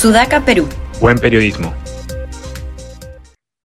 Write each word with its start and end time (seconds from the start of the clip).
Sudaca, 0.00 0.42
Perú. 0.42 0.66
Buen 0.98 1.18
periodismo. 1.18 1.74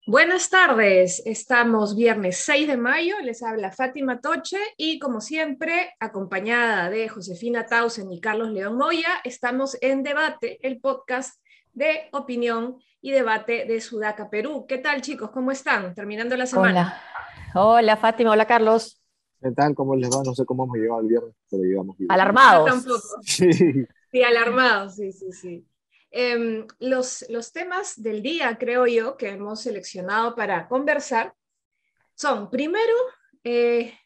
Buenas 0.05 0.51
tardes, 0.51 1.23
estamos 1.25 1.95
viernes 1.95 2.39
6 2.39 2.67
de 2.67 2.77
mayo, 2.77 3.15
les 3.23 3.41
habla 3.45 3.71
Fátima 3.71 4.19
Toche 4.21 4.59
y 4.77 4.99
como 4.99 5.21
siempre, 5.21 5.95
acompañada 6.01 6.91
de 6.91 7.09
Josefina 7.09 7.67
Tausen 7.67 8.11
y 8.11 8.21
Carlos 8.21 8.51
León 8.51 8.77
Moya, 8.77 9.21
estamos 9.23 9.79
en 9.81 10.03
Debate, 10.03 10.59
el 10.67 10.81
podcast 10.81 11.41
de 11.73 12.09
opinión 12.11 12.79
y 13.01 13.13
debate 13.13 13.65
de 13.67 13.81
Sudaca, 13.81 14.29
Perú. 14.29 14.67
¿Qué 14.67 14.79
tal 14.79 15.03
chicos? 15.03 15.31
¿Cómo 15.31 15.53
están? 15.53 15.95
Terminando 15.95 16.37
la 16.37 16.47
semana. 16.47 17.01
Hola, 17.55 17.77
hola 17.77 17.97
Fátima, 17.97 18.33
hola 18.33 18.49
Carlos. 18.49 19.01
¿Qué 19.41 19.53
tal? 19.53 19.77
¿Cómo 19.77 19.95
les 19.95 20.11
va? 20.11 20.25
No 20.25 20.35
sé 20.35 20.45
cómo 20.45 20.65
hemos 20.65 20.79
llegado 20.79 21.01
el 21.01 21.07
viernes, 21.07 21.33
pero 21.49 21.63
llegamos 21.63 21.97
bien. 21.97 22.11
Alarmados. 22.11 22.85
Sí. 23.23 23.53
sí, 23.53 24.23
alarmados, 24.25 24.97
sí, 24.97 25.13
sí, 25.13 25.31
sí. 25.31 25.65
Los, 26.79 27.27
los 27.29 27.53
temas 27.53 28.01
del 28.01 28.23
día, 28.23 28.57
creo 28.57 28.87
yo, 28.87 29.17
que 29.17 29.31
hemos 29.31 29.63
seleccionado 29.63 30.37
para 30.37 30.69
conversar 30.69 31.35
son, 32.15 32.51
primero, 32.51 32.95
eh, 33.43 33.99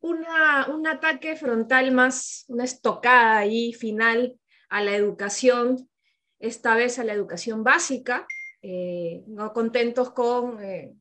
una, 0.00 0.68
un 0.68 0.86
ataque 0.86 1.36
frontal 1.36 1.92
más, 1.92 2.46
una 2.48 2.64
estocada 2.64 3.38
ahí 3.38 3.74
final 3.74 4.38
a 4.70 4.82
la 4.82 4.94
educación, 4.94 5.88
esta 6.38 6.74
vez 6.74 6.98
a 6.98 7.04
la 7.04 7.12
educación 7.12 7.62
básica, 7.62 8.26
eh, 8.62 9.22
no 9.26 9.52
contentos 9.52 10.12
con 10.12 10.62
eh, 10.62 10.94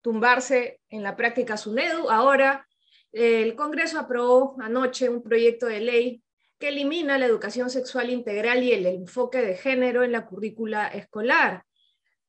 tumbarse 0.00 0.80
en 0.88 1.02
la 1.02 1.16
práctica 1.16 1.58
SUNEDU. 1.58 2.08
Ahora, 2.08 2.66
el 3.12 3.54
Congreso 3.56 3.98
aprobó 3.98 4.56
anoche 4.60 5.08
un 5.08 5.22
proyecto 5.22 5.66
de 5.66 5.80
ley 5.80 6.22
que 6.58 6.68
elimina 6.68 7.18
la 7.18 7.26
educación 7.26 7.70
sexual 7.70 8.10
integral 8.10 8.62
y 8.62 8.72
el 8.72 8.86
enfoque 8.86 9.38
de 9.42 9.56
género 9.56 10.02
en 10.02 10.12
la 10.12 10.26
currícula 10.26 10.88
escolar. 10.88 11.64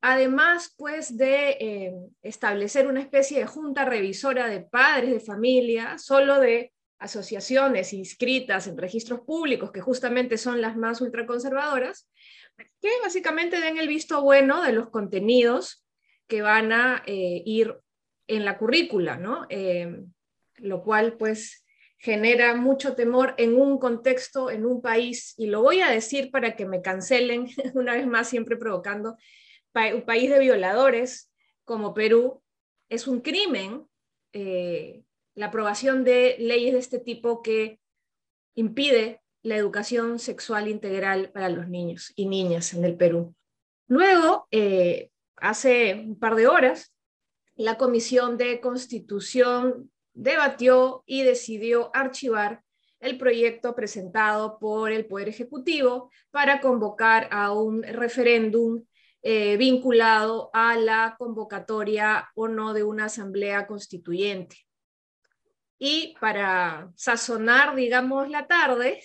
Además, 0.02 0.74
pues, 0.78 1.18
de 1.18 1.58
eh, 1.60 1.94
establecer 2.22 2.88
una 2.88 3.02
especie 3.02 3.40
de 3.40 3.46
junta 3.46 3.86
revisora 3.86 4.48
de 4.48 4.62
padres 4.62 5.12
de 5.12 5.20
familia, 5.20 5.98
solo 5.98 6.40
de 6.40 6.72
asociaciones 7.00 7.94
inscritas 7.94 8.68
en 8.68 8.78
registros 8.78 9.22
públicos, 9.22 9.72
que 9.72 9.82
justamente 9.82 10.38
son 10.38 10.62
las 10.62 10.78
más 10.78 11.02
ultraconservadoras, 11.02 12.10
que 12.82 12.90
básicamente 13.02 13.60
den 13.60 13.78
el 13.78 13.88
visto 13.88 14.22
bueno 14.22 14.62
de 14.62 14.74
los 14.74 14.90
contenidos 14.90 15.86
que 16.28 16.42
van 16.42 16.72
a 16.72 17.04
eh, 17.06 17.42
ir 17.46 17.76
en 18.28 18.46
la 18.46 18.58
currícula, 18.58 19.18
¿no? 19.18 19.48
Eh, 19.50 20.04
lo 20.58 20.84
cual, 20.84 21.18
pues, 21.18 21.66
genera 22.00 22.56
mucho 22.56 22.96
temor 22.96 23.36
en 23.38 23.60
un 23.60 23.78
contexto, 23.78 24.50
en 24.50 24.66
un 24.66 24.82
país, 24.82 25.34
y 25.38 25.48
lo 25.48 25.62
voy 25.62 25.82
a 25.82 25.92
decir 25.92 26.32
para 26.32 26.56
que 26.56 26.66
me 26.66 26.82
cancelen, 26.82 27.48
una 27.76 27.94
vez 27.94 28.08
más, 28.08 28.30
siempre 28.30 28.58
provocando, 28.58 29.18
un 29.94 30.02
país 30.02 30.30
de 30.30 30.40
violadores 30.40 31.32
como 31.64 31.94
Perú, 31.94 32.42
es 32.90 33.08
un 33.08 33.22
crimen 33.22 33.86
eh, 34.34 35.04
la 35.36 35.48
aprobación 35.48 36.04
de 36.04 36.36
leyes 36.40 36.74
de 36.74 36.80
este 36.80 37.00
tipo 37.00 37.42
que 37.42 37.80
impide 38.56 39.22
la 39.42 39.56
educación 39.56 40.20
sexual 40.20 40.68
integral 40.68 41.32
para 41.32 41.50
los 41.50 41.70
niños 41.70 42.12
y 42.16 42.28
niñas 42.28 42.74
en 42.74 42.84
el 42.84 42.98
Perú. 42.98 43.36
Luego, 43.88 44.48
eh, 44.52 45.12
hace 45.38 45.94
un 45.94 46.20
par 46.20 46.36
de 46.36 46.48
horas, 46.48 46.94
la 47.56 47.78
Comisión 47.78 48.38
de 48.38 48.60
Constitución 48.60 49.92
debatió 50.20 51.04
y 51.06 51.24
decidió 51.24 51.92
archivar 51.94 52.62
el 53.00 53.18
proyecto 53.18 53.74
presentado 53.74 54.60
por 54.60 54.92
el 54.92 55.06
Poder 55.06 55.30
Ejecutivo 55.30 56.12
para 56.30 56.60
convocar 56.60 57.30
a 57.32 57.54
un 57.54 57.84
referéndum 57.84 58.84
eh, 59.22 59.56
vinculado 59.56 60.50
a 60.54 60.76
la 60.76 61.16
convocatoria 61.18 62.30
o 62.36 62.50
no 62.50 62.74
de 62.74 62.84
una 62.84 63.06
asamblea 63.06 63.66
constituyente. 63.66 64.58
Y 65.78 66.16
para 66.20 66.92
sazonar, 66.98 67.74
digamos, 67.76 68.30
la 68.30 68.46
tarde, 68.46 69.02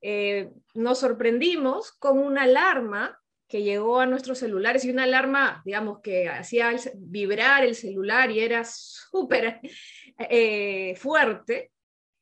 eh, 0.00 0.52
nos 0.74 1.00
sorprendimos 1.00 1.90
con 1.92 2.18
una 2.18 2.42
alarma 2.42 3.18
que 3.48 3.62
llegó 3.62 4.00
a 4.00 4.06
nuestros 4.06 4.38
celulares 4.38 4.84
y 4.84 4.90
una 4.90 5.04
alarma, 5.04 5.62
digamos, 5.64 6.00
que 6.00 6.28
hacía 6.28 6.72
vibrar 6.96 7.64
el 7.64 7.74
celular 7.74 8.30
y 8.30 8.40
era 8.40 8.64
súper 8.64 9.60
eh, 10.18 10.94
fuerte, 10.96 11.72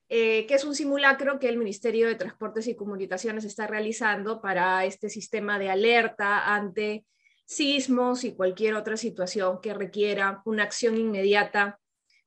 eh, 0.08 0.47
que 0.47 0.54
es 0.54 0.64
un 0.64 0.75
simulacro 0.75 1.38
que 1.38 1.48
el 1.48 1.56
Ministerio 1.56 2.06
de 2.06 2.14
Transportes 2.14 2.66
y 2.66 2.76
Comunicaciones 2.76 3.44
está 3.44 3.66
realizando 3.66 4.41
para 4.41 4.84
este 4.84 5.08
sistema 5.08 5.58
de 5.58 5.70
alerta 5.70 6.54
ante 6.54 7.04
sismos 7.44 8.25
y 8.25 8.34
cualquier 8.34 8.75
otra 8.75 8.97
situación 8.97 9.60
que 9.60 9.75
requiera 9.75 10.42
una 10.44 10.64
acción 10.64 10.97
inmediata 10.97 11.78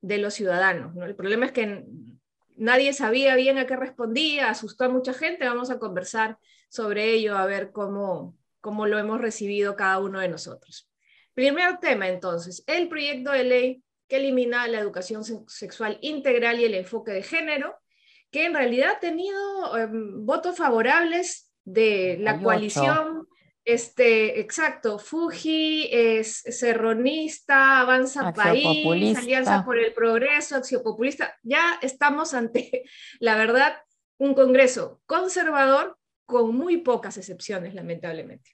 de 0.01 0.17
los 0.17 0.33
ciudadanos. 0.33 0.95
El 0.97 1.15
problema 1.15 1.47
es 1.47 1.51
que 1.51 1.85
nadie 2.57 2.93
sabía 2.93 3.35
bien 3.35 3.57
a 3.57 3.65
qué 3.65 3.75
respondía, 3.75 4.49
asustó 4.49 4.85
a 4.85 4.89
mucha 4.89 5.13
gente, 5.13 5.47
vamos 5.47 5.69
a 5.69 5.79
conversar 5.79 6.37
sobre 6.69 7.13
ello, 7.13 7.37
a 7.37 7.45
ver 7.45 7.71
cómo, 7.71 8.37
cómo 8.61 8.87
lo 8.87 8.97
hemos 8.97 9.21
recibido 9.21 9.75
cada 9.75 9.99
uno 9.99 10.19
de 10.19 10.27
nosotros. 10.27 10.89
Primer 11.33 11.77
tema, 11.79 12.07
entonces, 12.07 12.63
el 12.67 12.87
proyecto 12.87 13.31
de 13.31 13.43
ley 13.43 13.83
que 14.07 14.17
elimina 14.17 14.67
la 14.67 14.79
educación 14.79 15.23
sexual 15.47 15.97
integral 16.01 16.59
y 16.59 16.65
el 16.65 16.75
enfoque 16.75 17.11
de 17.11 17.23
género, 17.23 17.75
que 18.31 18.45
en 18.45 18.53
realidad 18.53 18.93
ha 18.97 18.99
tenido 18.99 19.77
em, 19.77 20.25
votos 20.25 20.57
favorables 20.57 21.51
de 21.63 22.17
la 22.19 22.39
coalición. 22.41 23.27
Este, 23.63 24.39
exacto, 24.39 24.99
Fuji 24.99 25.89
es 25.91 26.43
serronista, 26.49 27.79
Avanza 27.79 28.31
País, 28.31 29.17
Alianza 29.17 29.65
por 29.65 29.79
el 29.79 29.91
Progreso, 29.91 30.61
Populista. 30.83 31.33
Ya 31.41 31.79
estamos 31.81 32.35
ante, 32.35 32.83
la 33.19 33.35
verdad, 33.35 33.73
un 34.19 34.35
Congreso 34.35 35.01
conservador 35.07 35.97
con 36.25 36.55
muy 36.55 36.77
pocas 36.77 37.17
excepciones, 37.17 37.73
lamentablemente. 37.73 38.51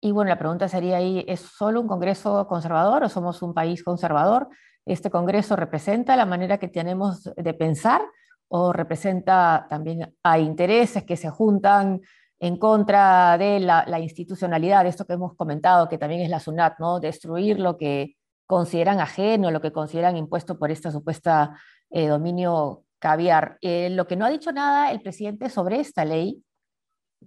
Y 0.00 0.12
bueno, 0.12 0.30
la 0.30 0.38
pregunta 0.38 0.68
sería 0.68 0.96
ahí, 0.96 1.24
¿es 1.28 1.40
solo 1.40 1.80
un 1.80 1.86
Congreso 1.86 2.46
conservador 2.48 3.04
o 3.04 3.08
somos 3.08 3.42
un 3.42 3.54
país 3.54 3.84
conservador? 3.84 4.48
¿Este 4.86 5.10
Congreso 5.10 5.56
representa 5.56 6.16
la 6.16 6.26
manera 6.26 6.58
que 6.58 6.68
tenemos 6.68 7.24
de 7.36 7.54
pensar 7.54 8.02
o 8.48 8.72
representa 8.72 9.66
también 9.68 10.14
a 10.22 10.38
intereses 10.38 11.04
que 11.04 11.16
se 11.16 11.30
juntan 11.30 12.00
en 12.40 12.56
contra 12.56 13.36
de 13.38 13.60
la, 13.60 14.00
institucionalidad, 14.00 14.82
de 14.82 14.88
esto 14.88 15.06
que 15.06 15.12
hemos 15.12 15.36
comentado, 15.36 15.88
que 15.88 15.98
también 15.98 16.22
es 16.22 16.30
la 16.30 16.40
SUNAT, 16.40 16.78
¿no? 16.78 16.98
destruir 16.98 17.60
lo 17.60 17.76
que 17.76 18.16
consideran 18.46 18.98
ajeno, 18.98 19.50
lo 19.50 19.60
que 19.60 19.72
consideran 19.72 20.16
impuesto 20.16 20.58
por 20.58 20.70
esta 20.70 20.90
supuesta 20.90 21.56
eh, 21.90 22.08
dominio 22.08 22.84
caviar. 22.98 23.58
Eh, 23.60 23.90
lo 23.90 24.06
que 24.06 24.16
no 24.16 24.24
ha 24.24 24.30
dicho 24.30 24.52
nada 24.52 24.90
el 24.90 25.02
presidente 25.02 25.50
sobre 25.50 25.80
esta 25.80 26.04
ley 26.04 26.42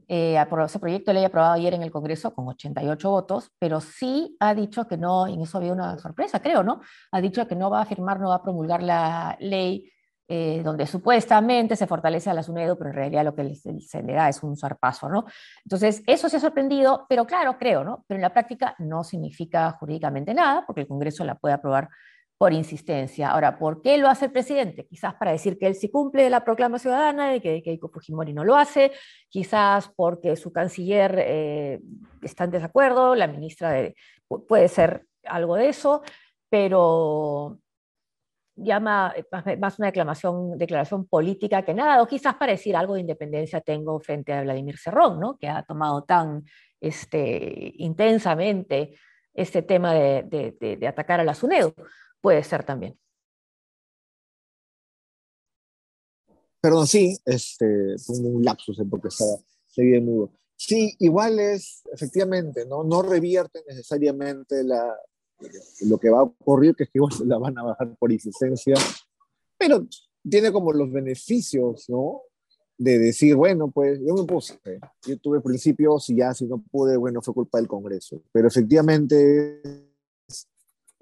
eh, 0.08 0.44
ese 0.66 0.80
proyecto 0.80 1.12
de 1.12 1.16
ley 1.16 1.26
aprobado 1.26 1.54
ayer 1.54 1.74
en 1.74 1.84
el 1.84 1.92
Congreso 1.92 2.34
con 2.34 2.48
88 2.48 3.09
votos, 3.09 3.52
pero 3.59 3.80
sí 3.80 4.36
ha 4.40 4.54
dicho 4.54 4.88
que 4.88 4.98
no, 4.98 5.28
y 5.28 5.34
en 5.34 5.42
eso 5.42 5.58
había 5.58 5.74
una 5.74 5.98
sorpresa, 5.98 6.42
creo, 6.42 6.64
¿no? 6.64 6.81
Ha 7.12 7.22
dicho 7.22 7.48
que 7.48 7.56
no 7.56 7.70
va 7.70 7.81
a 7.81 7.86
firmar, 7.86 8.20
no 8.20 8.30
va 8.30 8.36
a 8.36 8.44
promulgar 8.44 8.84
la 8.84 9.38
ley 9.40 9.90
eh, 10.28 10.62
donde 10.64 10.88
supuestamente 10.88 11.76
se 11.76 11.86
fortalece 11.86 12.30
a 12.30 12.34
la 12.34 12.44
SUNEDO, 12.44 12.78
pero 12.78 12.90
en 12.90 12.96
realidad 12.96 13.26
lo 13.26 13.36
que 13.36 13.56
se 13.56 14.02
le 14.02 14.14
da 14.14 14.30
es 14.30 14.42
un 14.42 14.56
zarpazo, 14.56 15.09
¿no? 15.09 15.26
Entonces, 15.66 16.02
eso 16.08 16.30
se 16.30 16.38
ha 16.38 16.40
sorprendido, 16.40 17.06
pero 17.09 17.26
claro, 17.26 17.58
creo, 17.58 17.84
¿no? 17.84 18.06
Pero 18.08 18.18
en 18.18 18.22
la 18.22 18.34
práctica 18.34 18.74
no 18.80 19.03
significa 19.03 19.72
jurídicamente 19.74 20.34
nada, 20.34 20.66
porque 20.66 20.82
el 20.82 20.88
Congreso 20.88 21.26
la 21.26 21.36
puede 21.36 21.56
aprobar 21.56 21.90
por 22.44 22.52
insistencia. 22.52 23.29
Ahora, 23.29 23.58
¿por 23.58 23.82
qué 23.82 23.97
lo 23.97 24.09
hace 24.09 24.26
el 24.26 24.34
presidente? 24.34 24.85
Quizás 24.85 25.14
para 25.14 25.32
decir 25.32 25.58
que 25.58 25.66
él 25.66 25.76
sí 25.76 25.90
cumple 25.90 26.29
la 26.29 26.44
proclama 26.44 26.78
ciudadana 26.78 27.38
y 27.38 27.40
que 27.40 27.64
Keiko 27.64 27.88
Fujimori 27.88 28.34
no 28.34 28.44
lo 28.44 28.58
hace, 28.58 28.91
quizás 29.29 29.90
porque 29.96 30.35
su 30.35 30.52
canciller 30.52 31.16
eh, 31.20 31.79
está 32.22 32.44
en 32.44 32.52
desacuerdo, 32.52 33.16
la 33.16 33.28
ministra 33.28 33.72
de, 33.72 33.96
puede 34.28 34.67
ser 34.67 35.06
algo 35.23 35.56
de 35.56 35.70
eso, 35.70 36.02
pero 36.50 37.59
llama 38.58 39.14
más 39.58 39.79
una 39.79 39.88
declaración, 40.58 41.08
política 41.08 41.62
que 41.62 41.73
nada, 41.73 42.02
o 42.02 42.08
quizás 42.08 42.35
para 42.35 42.52
decir 42.52 42.76
algo 42.76 42.96
de 42.96 43.00
independencia 43.00 43.62
tengo 43.62 44.02
frente 44.02 44.34
a 44.34 44.44
Vladimir 44.44 44.78
Cerrón, 44.78 45.17
¿no? 45.17 45.38
que 45.38 45.47
ha 45.47 45.64
tomado 45.64 46.03
tan 46.03 46.44
este, 46.82 47.72
intensamente 47.78 48.97
este 49.34 49.62
tema 49.62 49.94
de, 49.94 50.85
atacar 50.85 51.22
a 51.22 51.23
la 51.23 51.35
SUNEDO 51.35 51.73
puede 52.23 52.41
ser 52.43 52.64
también. 52.64 52.97
Perdón, 56.61 56.87
sí, 56.87 57.17
este, 57.25 57.96
un 58.08 58.41
lapsus 58.41 58.81
porque 58.90 59.09
estaba 59.09 59.35
bien 59.75 60.05
mudo. 60.05 60.31
Sí, 60.55 60.96
igual 60.99 61.37
es, 61.40 61.84
efectivamente, 61.91 62.66
no, 62.66 62.85
no 62.85 63.02
revierte 63.02 63.59
necesariamente 63.67 64.64
la, 64.64 64.96
lo 65.81 65.97
que 65.97 66.09
va 66.09 66.20
a 66.20 66.23
ocurrir, 66.23 66.73
que 66.73 66.85
es 66.85 66.90
que 66.90 66.99
igual 66.99 67.14
la 67.25 67.37
van 67.37 67.58
a 67.58 67.64
bajar 67.64 67.93
por 67.97 68.14
insistencia, 68.14 68.76
pero 69.58 69.85
tiene 70.28 70.53
como 70.53 70.72
los 70.72 70.90
beneficios, 70.90 71.90
¿no? 71.90 72.22
de 72.78 72.99
decir, 72.99 73.35
bueno, 73.35 73.69
pues 73.69 73.99
yo 73.99 74.16
me 74.16 74.23
puse, 74.23 74.58
yo 75.05 75.17
tuve 75.19 75.41
principios 75.41 76.09
y 76.09 76.16
ya 76.16 76.34
si 76.34 76.46
no 76.46 76.61
pude, 76.72 76.97
bueno, 76.97 77.22
fue 77.22 77.34
culpa 77.34 77.58
del 77.58 77.67
Congreso. 77.67 78.22
Pero 78.31 78.47
efectivamente, 78.47 79.92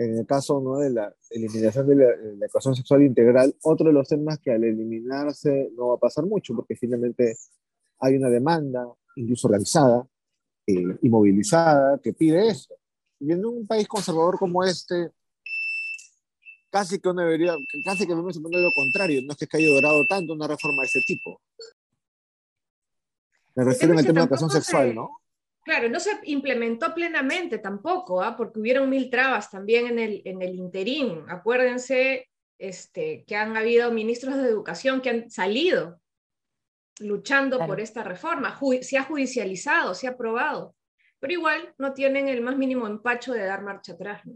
en 0.03 0.17
el 0.17 0.25
caso 0.25 0.59
¿no? 0.59 0.77
de 0.77 0.89
la 0.89 1.13
eliminación 1.29 1.87
de 1.87 1.95
la, 1.95 2.05
la, 2.37 2.45
ecuación 2.45 2.75
sexual 2.75 3.03
integral, 3.03 3.55
otro 3.63 3.87
de 3.87 3.93
los 3.93 4.07
temas 4.07 4.39
que 4.39 4.51
al 4.51 4.63
eliminarse 4.63 5.69
no 5.75 5.89
va 5.89 5.95
a 5.95 5.99
pasar 5.99 6.25
mucho, 6.25 6.55
porque 6.55 6.75
finalmente 6.75 7.37
hay 7.99 8.15
una 8.15 8.29
demanda, 8.29 8.87
incluso 9.15 9.47
organizada 9.47 10.07
eh, 10.65 10.97
y 11.01 11.09
movilizada, 11.09 11.99
que 11.99 12.13
pide 12.13 12.49
eso. 12.49 12.75
Y 13.19 13.31
en 13.31 13.45
un 13.45 13.67
país 13.67 13.87
conservador 13.87 14.39
como 14.39 14.63
este, 14.63 15.11
casi 16.71 16.99
que 16.99 17.09
uno 17.09 17.21
debería, 17.21 17.55
casi 17.85 18.07
que 18.07 18.15
me 18.15 18.33
supone 18.33 18.59
lo 18.59 18.71
contrario, 18.73 19.21
no 19.23 19.33
es 19.33 19.47
que 19.47 19.57
haya 19.57 19.67
durado 19.67 20.05
tanto 20.07 20.33
una 20.33 20.47
reforma 20.47 20.81
de 20.81 20.87
ese 20.87 21.01
tipo. 21.05 21.39
Me 23.53 23.65
refiero 23.65 23.97
al 23.97 24.05
tema 24.05 24.21
de 24.21 24.25
educación 24.25 24.49
sexual, 24.49 24.95
¿no? 24.95 25.20
Claro, 25.63 25.89
no 25.89 25.99
se 25.99 26.11
implementó 26.23 26.93
plenamente 26.93 27.59
tampoco, 27.59 28.21
¿ah? 28.21 28.35
porque 28.35 28.59
hubieron 28.59 28.89
mil 28.89 29.09
trabas 29.09 29.51
también 29.51 29.87
en 29.87 29.99
el, 29.99 30.21
en 30.25 30.41
el 30.41 30.55
interín. 30.55 31.23
Acuérdense 31.29 32.29
este, 32.57 33.23
que 33.25 33.35
han 33.35 33.55
habido 33.55 33.91
ministros 33.91 34.37
de 34.37 34.47
educación 34.47 35.01
que 35.01 35.09
han 35.09 35.29
salido 35.29 35.99
luchando 36.99 37.65
por 37.65 37.79
esta 37.79 38.03
reforma. 38.03 38.59
se 38.81 38.97
ha 38.97 39.03
judicializado, 39.03 39.93
se 39.93 40.07
ha 40.07 40.11
aprobado, 40.11 40.75
pero 41.19 41.33
igual 41.33 41.73
no 41.77 41.93
tienen 41.93 42.27
el 42.27 42.41
más 42.41 42.57
mínimo 42.57 42.87
empacho 42.87 43.33
de 43.33 43.45
dar 43.45 43.61
marcha 43.61 43.93
atrás. 43.93 44.25
¿no? 44.25 44.33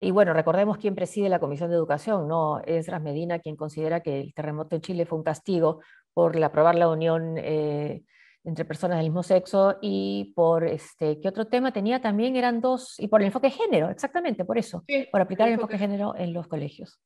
Y 0.00 0.10
bueno, 0.10 0.32
recordemos 0.32 0.78
quién 0.78 0.96
preside 0.96 1.28
la 1.28 1.38
Comisión 1.38 1.70
de 1.70 1.76
Educación, 1.76 2.26
¿no? 2.26 2.60
Es 2.66 2.88
Medina 3.00 3.38
quien 3.38 3.54
considera 3.54 4.00
que 4.00 4.20
el 4.20 4.34
terremoto 4.34 4.74
en 4.74 4.82
Chile 4.82 5.06
fue 5.06 5.18
un 5.18 5.24
castigo 5.24 5.80
por 6.12 6.42
aprobar 6.42 6.74
la 6.74 6.88
unión 6.88 7.36
eh, 7.38 8.02
entre 8.44 8.64
personas 8.64 8.98
del 8.98 9.06
mismo 9.06 9.22
sexo 9.22 9.76
y 9.80 10.32
por, 10.34 10.64
este, 10.64 11.20
¿qué 11.20 11.28
otro 11.28 11.46
tema 11.46 11.72
tenía? 11.72 12.00
También 12.00 12.36
eran 12.36 12.60
dos, 12.60 12.98
y 12.98 13.08
por 13.08 13.20
el 13.20 13.26
enfoque 13.26 13.48
de 13.48 13.52
género, 13.52 13.90
exactamente, 13.90 14.44
por 14.44 14.58
eso, 14.58 14.84
por 15.10 15.20
aplicar 15.20 15.48
el 15.48 15.54
enfoque 15.54 15.74
de 15.74 15.78
género 15.78 16.14
en 16.16 16.32
los 16.32 16.48
colegios. 16.48 16.98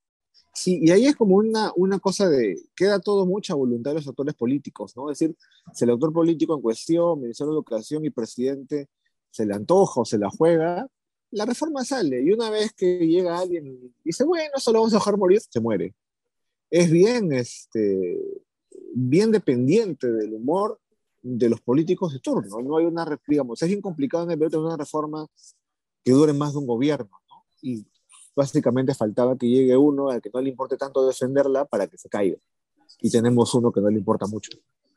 Sí, 0.54 0.80
y 0.82 0.90
ahí 0.90 1.06
es 1.06 1.14
como 1.14 1.36
una, 1.36 1.70
una 1.76 1.98
cosa 1.98 2.28
de, 2.28 2.56
queda 2.74 2.98
todo 2.98 3.26
mucha 3.26 3.54
voluntad 3.54 3.90
de 3.90 3.96
los 3.96 4.08
actores 4.08 4.34
políticos, 4.34 4.96
¿no? 4.96 5.10
Es 5.10 5.18
decir, 5.18 5.36
si 5.74 5.84
el 5.84 5.90
actor 5.90 6.12
político 6.12 6.54
en 6.54 6.62
cuestión, 6.62 7.20
Ministerio 7.20 7.52
de 7.52 7.56
Educación 7.56 8.04
y 8.06 8.10
presidente, 8.10 8.88
se 9.30 9.44
le 9.44 9.54
antoja 9.54 10.00
o 10.00 10.04
se 10.06 10.16
la 10.16 10.30
juega, 10.30 10.88
la 11.30 11.44
reforma 11.44 11.84
sale 11.84 12.22
y 12.22 12.32
una 12.32 12.48
vez 12.48 12.72
que 12.72 13.06
llega 13.06 13.38
alguien 13.38 13.66
y 13.66 13.92
dice, 14.02 14.24
bueno, 14.24 14.52
solo 14.56 14.78
vamos 14.78 14.94
a 14.94 14.96
dejar 14.96 15.18
morir, 15.18 15.40
se 15.40 15.60
muere. 15.60 15.94
Es 16.70 16.90
bien, 16.90 17.32
este, 17.32 18.18
bien 18.94 19.30
dependiente 19.30 20.10
del 20.10 20.32
humor 20.32 20.80
de 21.26 21.48
los 21.48 21.60
políticos 21.60 22.12
de 22.12 22.20
turno. 22.20 22.60
No 22.62 22.76
hay 22.76 22.86
una, 22.86 23.06
digamos, 23.26 23.60
es 23.62 23.68
bien 23.68 23.80
complicado 23.80 24.24
en 24.24 24.30
el 24.30 24.38
tener 24.38 24.58
una 24.58 24.76
reforma 24.76 25.26
que 26.04 26.12
dure 26.12 26.32
más 26.32 26.52
de 26.52 26.58
un 26.60 26.66
gobierno, 26.66 27.10
¿no? 27.28 27.44
Y 27.62 27.86
básicamente 28.34 28.94
faltaba 28.94 29.36
que 29.36 29.48
llegue 29.48 29.76
uno 29.76 30.10
al 30.10 30.20
que 30.20 30.30
no 30.32 30.40
le 30.40 30.50
importe 30.50 30.76
tanto 30.76 31.06
defenderla 31.06 31.64
para 31.64 31.86
que 31.86 31.98
se 31.98 32.08
caiga. 32.08 32.38
Y 33.00 33.10
tenemos 33.10 33.52
uno 33.54 33.72
que 33.72 33.80
no 33.80 33.90
le 33.90 33.98
importa 33.98 34.26
mucho 34.26 34.50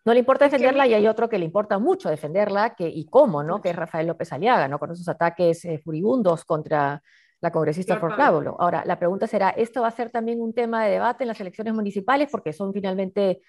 no 0.06 0.14
le 0.14 0.20
importa 0.20 0.46
defenderla 0.46 0.88
y 0.88 0.94
hay 0.94 1.08
otro 1.08 1.30
que 1.30 1.38
le 1.38 1.46
importa 1.46 1.78
mucho 1.78 2.10
defenderla 2.10 2.76
que, 2.76 2.88
y 2.88 3.06
cómo, 3.06 3.44
¿no? 3.44 3.62
que 3.62 3.70
es 3.70 3.76
Rafael 3.76 4.08
López 4.08 4.32
Aliaga, 4.32 4.68
¿no? 4.68 4.80
con 4.80 4.92
esos 4.92 5.08
ataques 5.08 5.66
eh, 5.66 5.78
furibundos 5.78 6.46
contra 6.46 7.04
la 7.42 7.52
congresista 7.52 8.00
por 8.00 8.16
Pablo. 8.18 8.56
Ahora, 8.60 8.84
la 8.86 9.00
pregunta 9.00 9.28
será, 9.28 9.50
¿esto 9.50 9.82
va 9.82 9.88
a 9.88 9.92
ser 9.92 10.12
también 10.12 10.42
un 10.42 10.54
tema 10.54 10.86
de 10.86 10.92
debate 10.92 11.24
en 11.24 11.30
las 11.30 11.40
elecciones 11.40 11.74
municipales? 11.74 12.30
Porque 12.30 12.54
son 12.54 12.74
finalmente, 12.74 13.42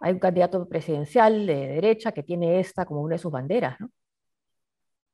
hay 0.00 0.12
un 0.12 0.18
candidato 0.18 0.68
presidencial 0.68 1.46
de 1.46 1.66
derecha 1.68 2.12
que 2.12 2.22
tiene 2.22 2.60
esta 2.60 2.84
como 2.84 3.00
una 3.02 3.14
de 3.14 3.18
sus 3.20 3.32
banderas, 3.32 3.80
¿no? 3.80 3.90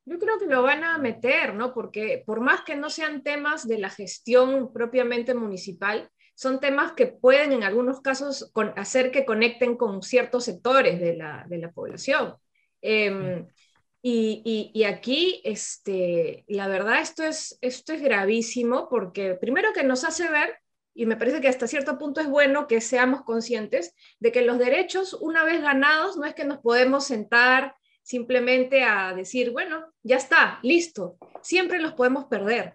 Yo 0.06 0.18
creo 0.18 0.38
que 0.38 0.46
lo 0.46 0.62
van 0.62 0.84
a 0.84 0.98
meter, 0.98 1.54
¿no? 1.54 1.72
Porque 1.72 2.22
por 2.26 2.40
más 2.40 2.60
que 2.62 2.76
no 2.76 2.90
sean 2.90 3.22
temas 3.22 3.66
de 3.66 3.78
la 3.78 3.88
gestión 3.88 4.70
propiamente 4.70 5.32
municipal, 5.32 6.10
son 6.34 6.60
temas 6.60 6.92
que 6.92 7.06
pueden 7.06 7.52
en 7.52 7.62
algunos 7.62 8.02
casos 8.02 8.52
hacer 8.76 9.10
que 9.10 9.24
conecten 9.24 9.76
con 9.76 10.02
ciertos 10.02 10.44
sectores 10.44 11.00
de 11.00 11.16
la, 11.16 11.72
población. 11.72 12.34
Em, 12.82 13.46
y, 14.06 14.84
aquí, 14.84 15.40
este, 15.44 16.44
la 16.46 16.68
verdad, 16.68 17.00
esto 17.00 17.24
es, 17.24 17.56
esto 17.62 17.94
es 17.94 18.02
gravísimo 18.02 18.86
porque 18.90 19.32
primero 19.32 19.72
que 19.72 19.82
nos 19.82 20.04
hace 20.04 20.28
ver, 20.28 20.58
y 20.92 21.06
me 21.06 21.16
parece 21.16 21.40
que 21.40 21.48
hasta 21.48 21.66
cierto 21.66 21.98
punto 21.98 22.20
es 22.20 22.28
bueno 22.28 22.66
que 22.66 22.82
seamos 22.82 23.22
conscientes 23.22 23.94
de 24.20 24.30
que 24.30 24.42
los 24.42 24.58
derechos, 24.58 25.14
una 25.14 25.42
vez 25.42 25.62
ganados, 25.62 26.18
no 26.18 26.26
es 26.26 26.34
que 26.34 26.44
nos 26.44 26.58
podemos 26.58 27.06
sentar 27.06 27.76
simplemente 28.02 28.82
a 28.82 29.14
decir, 29.14 29.52
bueno, 29.52 29.90
ya 30.02 30.16
está, 30.16 30.58
listo, 30.62 31.16
siempre 31.40 31.80
los 31.80 31.94
podemos 31.94 32.26
perder. 32.26 32.74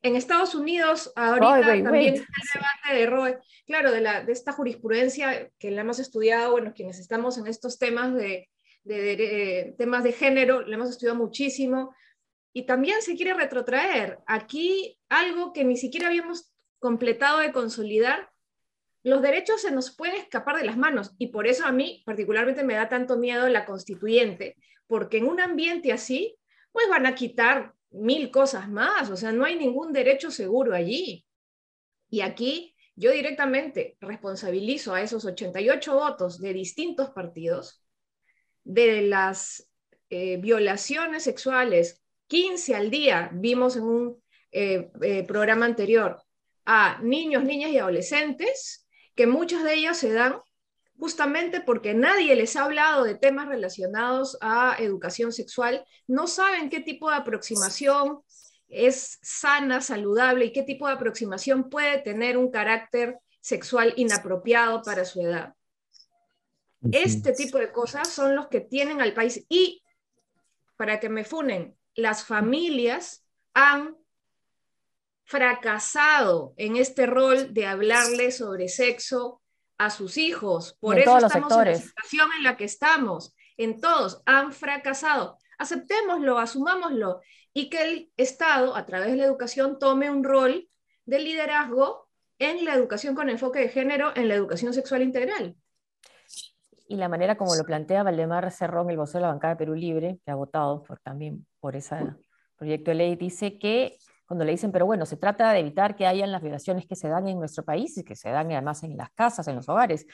En 0.00 0.16
Estados 0.16 0.54
Unidos, 0.54 1.12
ahorita 1.14 1.60
también 1.84 2.14
está 2.14 2.24
el 2.24 2.48
debate 2.54 3.00
de 3.00 3.06
Roe, 3.06 3.38
claro, 3.66 3.92
de, 3.92 4.00
la, 4.00 4.24
de 4.24 4.32
esta 4.32 4.52
jurisprudencia 4.52 5.50
que 5.58 5.70
la 5.70 5.82
hemos 5.82 5.98
estudiado, 5.98 6.52
bueno, 6.52 6.72
quienes 6.74 6.98
estamos 6.98 7.36
en 7.36 7.48
estos 7.48 7.78
temas 7.78 8.14
de, 8.14 8.48
de, 8.84 9.74
temas 9.78 10.04
de 10.04 10.12
género, 10.12 10.62
la 10.62 10.76
hemos 10.76 10.90
estudiado 10.90 11.18
muchísimo, 11.18 11.94
y 12.52 12.66
también 12.66 13.02
se 13.02 13.14
quiere 13.14 13.34
retrotraer. 13.34 14.18
Aquí 14.26 14.98
algo 15.08 15.52
que 15.52 15.64
ni 15.64 15.76
siquiera 15.76 16.08
habíamos 16.08 16.52
completado 16.78 17.38
de 17.38 17.52
consolidar, 17.52 18.30
los 19.02 19.22
derechos 19.22 19.62
se 19.62 19.70
nos 19.70 19.96
pueden 19.96 20.16
escapar 20.16 20.56
de 20.56 20.64
las 20.64 20.76
manos, 20.76 21.12
y 21.18 21.28
por 21.28 21.46
eso 21.46 21.64
a 21.64 21.72
mí 21.72 22.02
particularmente 22.04 22.64
me 22.64 22.74
da 22.74 22.88
tanto 22.88 23.16
miedo 23.16 23.48
la 23.48 23.64
constituyente, 23.64 24.56
porque 24.86 25.18
en 25.18 25.26
un 25.26 25.40
ambiente 25.40 25.92
así, 25.92 26.36
pues 26.72 26.88
van 26.88 27.06
a 27.06 27.14
quitar 27.14 27.74
mil 27.90 28.30
cosas 28.30 28.68
más, 28.68 29.10
o 29.10 29.16
sea, 29.16 29.32
no 29.32 29.44
hay 29.44 29.56
ningún 29.56 29.92
derecho 29.92 30.30
seguro 30.30 30.74
allí. 30.74 31.26
Y 32.08 32.20
aquí 32.22 32.74
yo 32.96 33.12
directamente 33.12 33.96
responsabilizo 34.00 34.94
a 34.94 35.02
esos 35.02 35.24
88 35.24 35.94
votos 35.94 36.40
de 36.40 36.52
distintos 36.52 37.10
partidos 37.10 37.79
de 38.64 39.02
las 39.02 39.68
eh, 40.08 40.36
violaciones 40.38 41.24
sexuales, 41.24 42.02
15 42.28 42.74
al 42.74 42.90
día, 42.90 43.30
vimos 43.32 43.76
en 43.76 43.82
un 43.84 44.22
eh, 44.52 44.90
eh, 45.02 45.24
programa 45.24 45.66
anterior, 45.66 46.22
a 46.64 46.98
niños, 47.02 47.44
niñas 47.44 47.70
y 47.70 47.78
adolescentes, 47.78 48.86
que 49.14 49.26
muchas 49.26 49.64
de 49.64 49.74
ellas 49.74 49.98
se 49.98 50.12
dan 50.12 50.40
justamente 50.98 51.60
porque 51.60 51.94
nadie 51.94 52.36
les 52.36 52.56
ha 52.56 52.64
hablado 52.64 53.04
de 53.04 53.14
temas 53.14 53.48
relacionados 53.48 54.36
a 54.40 54.76
educación 54.78 55.32
sexual, 55.32 55.84
no 56.06 56.26
saben 56.26 56.68
qué 56.68 56.80
tipo 56.80 57.08
de 57.10 57.16
aproximación 57.16 58.20
es 58.68 59.18
sana, 59.22 59.80
saludable 59.80 60.46
y 60.46 60.52
qué 60.52 60.62
tipo 60.62 60.86
de 60.86 60.94
aproximación 60.94 61.70
puede 61.70 61.98
tener 61.98 62.36
un 62.36 62.50
carácter 62.50 63.18
sexual 63.40 63.94
inapropiado 63.96 64.82
para 64.82 65.04
su 65.04 65.20
edad. 65.22 65.54
Este 66.92 67.32
tipo 67.32 67.58
de 67.58 67.72
cosas 67.72 68.08
son 68.08 68.34
los 68.34 68.48
que 68.48 68.60
tienen 68.60 69.00
al 69.00 69.12
país 69.12 69.44
y, 69.48 69.82
para 70.76 70.98
que 70.98 71.08
me 71.08 71.24
funen, 71.24 71.76
las 71.94 72.24
familias 72.24 73.24
han 73.52 73.96
fracasado 75.24 76.54
en 76.56 76.76
este 76.76 77.06
rol 77.06 77.52
de 77.52 77.66
hablarle 77.66 78.32
sobre 78.32 78.68
sexo 78.68 79.40
a 79.78 79.90
sus 79.90 80.16
hijos. 80.16 80.76
Por 80.80 80.98
eso 80.98 81.18
estamos 81.18 81.52
en 81.52 81.64
la 81.64 81.74
situación 81.76 82.28
en 82.36 82.42
la 82.44 82.56
que 82.56 82.64
estamos. 82.64 83.34
En 83.56 83.80
todos 83.80 84.22
han 84.26 84.52
fracasado. 84.52 85.38
Aceptémoslo, 85.58 86.38
asumámoslo 86.38 87.20
y 87.52 87.68
que 87.68 87.82
el 87.82 88.12
Estado, 88.16 88.74
a 88.74 88.86
través 88.86 89.10
de 89.10 89.16
la 89.16 89.24
educación, 89.24 89.78
tome 89.78 90.10
un 90.10 90.24
rol 90.24 90.68
de 91.04 91.18
liderazgo 91.18 92.08
en 92.38 92.64
la 92.64 92.74
educación 92.74 93.14
con 93.14 93.28
enfoque 93.28 93.60
de 93.60 93.68
género, 93.68 94.12
en 94.16 94.28
la 94.28 94.34
educación 94.34 94.72
sexual 94.72 95.02
integral. 95.02 95.56
Y 96.90 96.96
la 96.96 97.08
manera 97.08 97.36
como 97.36 97.54
lo 97.54 97.62
plantea 97.62 98.02
Valdemar 98.02 98.50
Cerrón, 98.50 98.90
el 98.90 98.96
vocero 98.96 99.20
de 99.20 99.26
la 99.26 99.28
bancada 99.28 99.54
de 99.54 99.58
Perú 99.58 99.76
Libre, 99.76 100.18
que 100.24 100.30
ha 100.32 100.34
votado 100.34 100.82
por, 100.82 100.98
también 100.98 101.46
por 101.60 101.76
ese 101.76 101.94
proyecto 102.56 102.90
de 102.90 102.96
ley, 102.96 103.14
dice 103.14 103.60
que 103.60 103.96
cuando 104.26 104.44
le 104.44 104.50
dicen, 104.50 104.72
pero 104.72 104.86
bueno, 104.86 105.06
se 105.06 105.16
trata 105.16 105.52
de 105.52 105.60
evitar 105.60 105.94
que 105.94 106.08
hayan 106.08 106.32
las 106.32 106.42
violaciones 106.42 106.88
que 106.88 106.96
se 106.96 107.08
dan 107.08 107.28
en 107.28 107.38
nuestro 107.38 107.64
país 107.64 107.96
y 107.96 108.02
que 108.02 108.16
se 108.16 108.30
dan 108.30 108.50
además 108.50 108.82
en 108.82 108.96
las 108.96 109.10
casas, 109.10 109.46
en 109.46 109.54
los 109.54 109.68
hogares. 109.68 110.04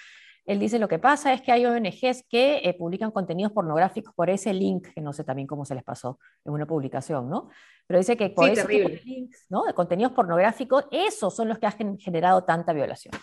Él 0.45 0.59
dice, 0.59 0.78
lo 0.78 0.87
que 0.87 0.99
pasa 0.99 1.33
es 1.33 1.40
que 1.40 1.50
hay 1.50 1.64
ONGs 1.64 2.25
que 2.28 2.61
eh, 2.62 2.75
publican 2.75 3.11
contenidos 3.11 3.52
pornográficos 3.52 4.12
por 4.14 4.28
ese 4.28 4.52
link, 4.52 4.88
que 4.95 5.00
no 5.00 5.14
sé 5.14 5.25
también 5.25 5.49
cómo 5.49 5.64
se 5.64 5.75
les 5.75 5.83
pasó 5.83 6.18
en 6.45 6.52
una 6.52 6.66
publicación, 6.66 7.30
¿no? 7.30 7.49
Pero 7.87 8.00
dice 8.00 8.18
que 8.18 8.28
por 8.28 8.50
ese 8.50 9.00
links, 9.02 9.47
¿no? 9.49 9.64
De 9.64 9.73
contenidos 9.73 10.12
pornográficos, 10.12 10.85
esos 10.90 11.35
son 11.35 11.49
los 11.49 11.59
que 11.59 11.68
han 11.68 11.97
generado 11.97 12.45
tanta 12.45 12.75
violación. 12.75 13.14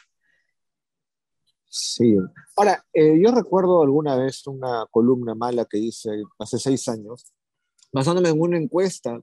Sí. 1.75 2.15
Ahora, 2.55 2.85
eh, 2.93 3.19
yo 3.19 3.31
recuerdo 3.31 3.81
alguna 3.81 4.15
vez 4.15 4.45
una 4.45 4.85
columna 4.91 5.33
mala 5.33 5.65
que 5.65 5.79
hice 5.79 6.11
hace 6.37 6.59
seis 6.59 6.87
años, 6.87 7.33
basándome 7.91 8.29
en 8.29 8.39
una 8.39 8.57
encuesta 8.57 9.19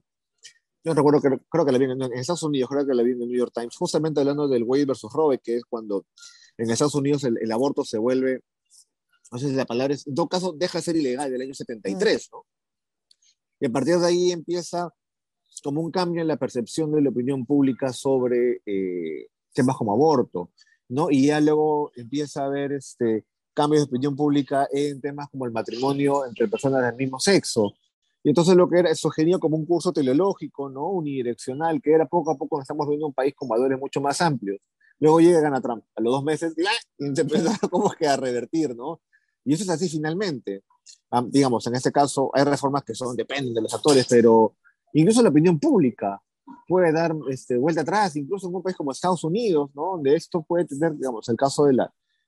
yo 0.82 0.94
recuerdo 0.94 1.20
que 1.20 1.28
creo 1.50 1.66
que 1.66 1.72
la 1.72 1.78
vi 1.78 1.84
en, 1.84 2.02
Estados 2.14 2.42
Unidos, 2.42 2.70
creo 2.70 2.86
que 2.86 2.94
la 2.94 3.02
vi 3.02 3.12
en 3.12 3.22
el 3.22 3.28
New 3.28 3.38
York 3.38 3.52
Times, 3.54 3.76
justamente 3.76 4.20
hablando 4.20 4.48
del 4.48 4.64
Wade 4.64 4.86
versus 4.86 5.12
Roe, 5.12 5.38
que 5.38 5.56
es 5.56 5.64
cuando 5.64 6.06
en 6.56 6.70
Estados 6.70 6.94
Unidos 6.94 7.24
el, 7.24 7.52
aborto 7.52 7.84
se 7.84 7.98
vuelve 7.98 8.40
Entonces 9.24 9.52
la 9.52 9.66
palabra 9.66 9.94
es, 9.94 10.06
en 10.06 10.14
todo 10.14 10.28
caso, 10.28 10.54
deja 10.56 10.78
de 10.78 10.82
ser 10.82 10.96
ilegal 10.96 11.30
del 11.30 11.42
año 11.42 11.54
73, 11.54 12.30
¿no? 12.32 12.46
Y 13.60 13.66
a 13.66 13.70
partir 13.70 13.98
de 13.98 14.06
ahí 14.06 14.32
empieza 14.32 14.90
como 15.62 15.82
un 15.82 15.90
cambio 15.90 16.22
en 16.22 16.28
la 16.28 16.38
percepción 16.38 16.92
de 16.92 17.02
la 17.02 17.10
opinión 17.10 17.44
pública 17.44 17.92
sobre 17.92 18.62
eh, 18.64 19.28
temas 19.52 19.76
como 19.76 19.92
aborto, 19.92 20.50
¿no? 20.90 21.10
Y 21.10 21.28
ya 21.28 21.40
luego 21.40 21.92
empieza 21.96 22.42
a 22.42 22.46
haber 22.46 22.72
este, 22.72 23.24
cambios 23.54 23.82
de 23.82 23.88
opinión 23.88 24.16
pública 24.16 24.68
en 24.70 25.00
temas 25.00 25.28
como 25.30 25.46
el 25.46 25.52
matrimonio 25.52 26.26
entre 26.26 26.48
personas 26.48 26.82
del 26.82 26.96
mismo 26.96 27.18
sexo. 27.18 27.72
Y 28.22 28.30
entonces 28.30 28.54
lo 28.54 28.68
que 28.68 28.80
era, 28.80 28.90
eso 28.90 29.08
genía 29.08 29.38
como 29.38 29.56
un 29.56 29.64
curso 29.64 29.92
teleológico, 29.92 30.68
¿no? 30.68 30.88
Unidireccional, 30.88 31.80
que 31.80 31.92
era 31.92 32.06
poco 32.06 32.32
a 32.32 32.36
poco 32.36 32.60
estamos 32.60 32.86
viendo 32.88 33.06
un 33.06 33.14
país 33.14 33.34
con 33.34 33.48
valores 33.48 33.78
mucho 33.78 34.00
más 34.00 34.20
amplios. 34.20 34.58
Luego 34.98 35.20
llega 35.20 35.56
a 35.56 35.60
Trump, 35.62 35.84
a 35.96 36.00
los 36.02 36.12
dos 36.12 36.24
meses, 36.24 36.54
y 36.98 37.14
se 37.14 37.22
empieza 37.22 37.56
como 37.70 37.90
que 37.92 38.06
a 38.06 38.16
revertir, 38.16 38.76
¿no? 38.76 39.00
Y 39.44 39.54
eso 39.54 39.62
es 39.62 39.70
así 39.70 39.88
finalmente. 39.88 40.64
digamos, 41.28 41.66
en 41.66 41.76
este 41.76 41.90
caso 41.90 42.30
hay 42.34 42.44
reformas 42.44 42.84
que 42.84 42.94
son, 42.94 43.16
dependen 43.16 43.54
de 43.54 43.62
los 43.62 43.72
actores, 43.72 44.06
pero 44.06 44.56
incluso 44.92 45.22
la 45.22 45.30
opinión 45.30 45.58
pública 45.58 46.20
puede 46.68 46.92
dar 46.92 47.14
este, 47.30 47.56
vuelta 47.56 47.82
atrás, 47.82 48.16
incluso 48.16 48.48
en 48.48 48.54
un 48.54 48.62
país 48.62 48.76
como 48.76 48.92
Estados 48.92 49.24
Unidos, 49.24 49.70
¿no? 49.74 49.92
Donde 49.92 50.14
esto 50.14 50.42
puede 50.42 50.64
tener, 50.64 50.94
digamos, 50.94 51.28
el 51.28 51.36
caso 51.36 51.64
del 51.64 51.80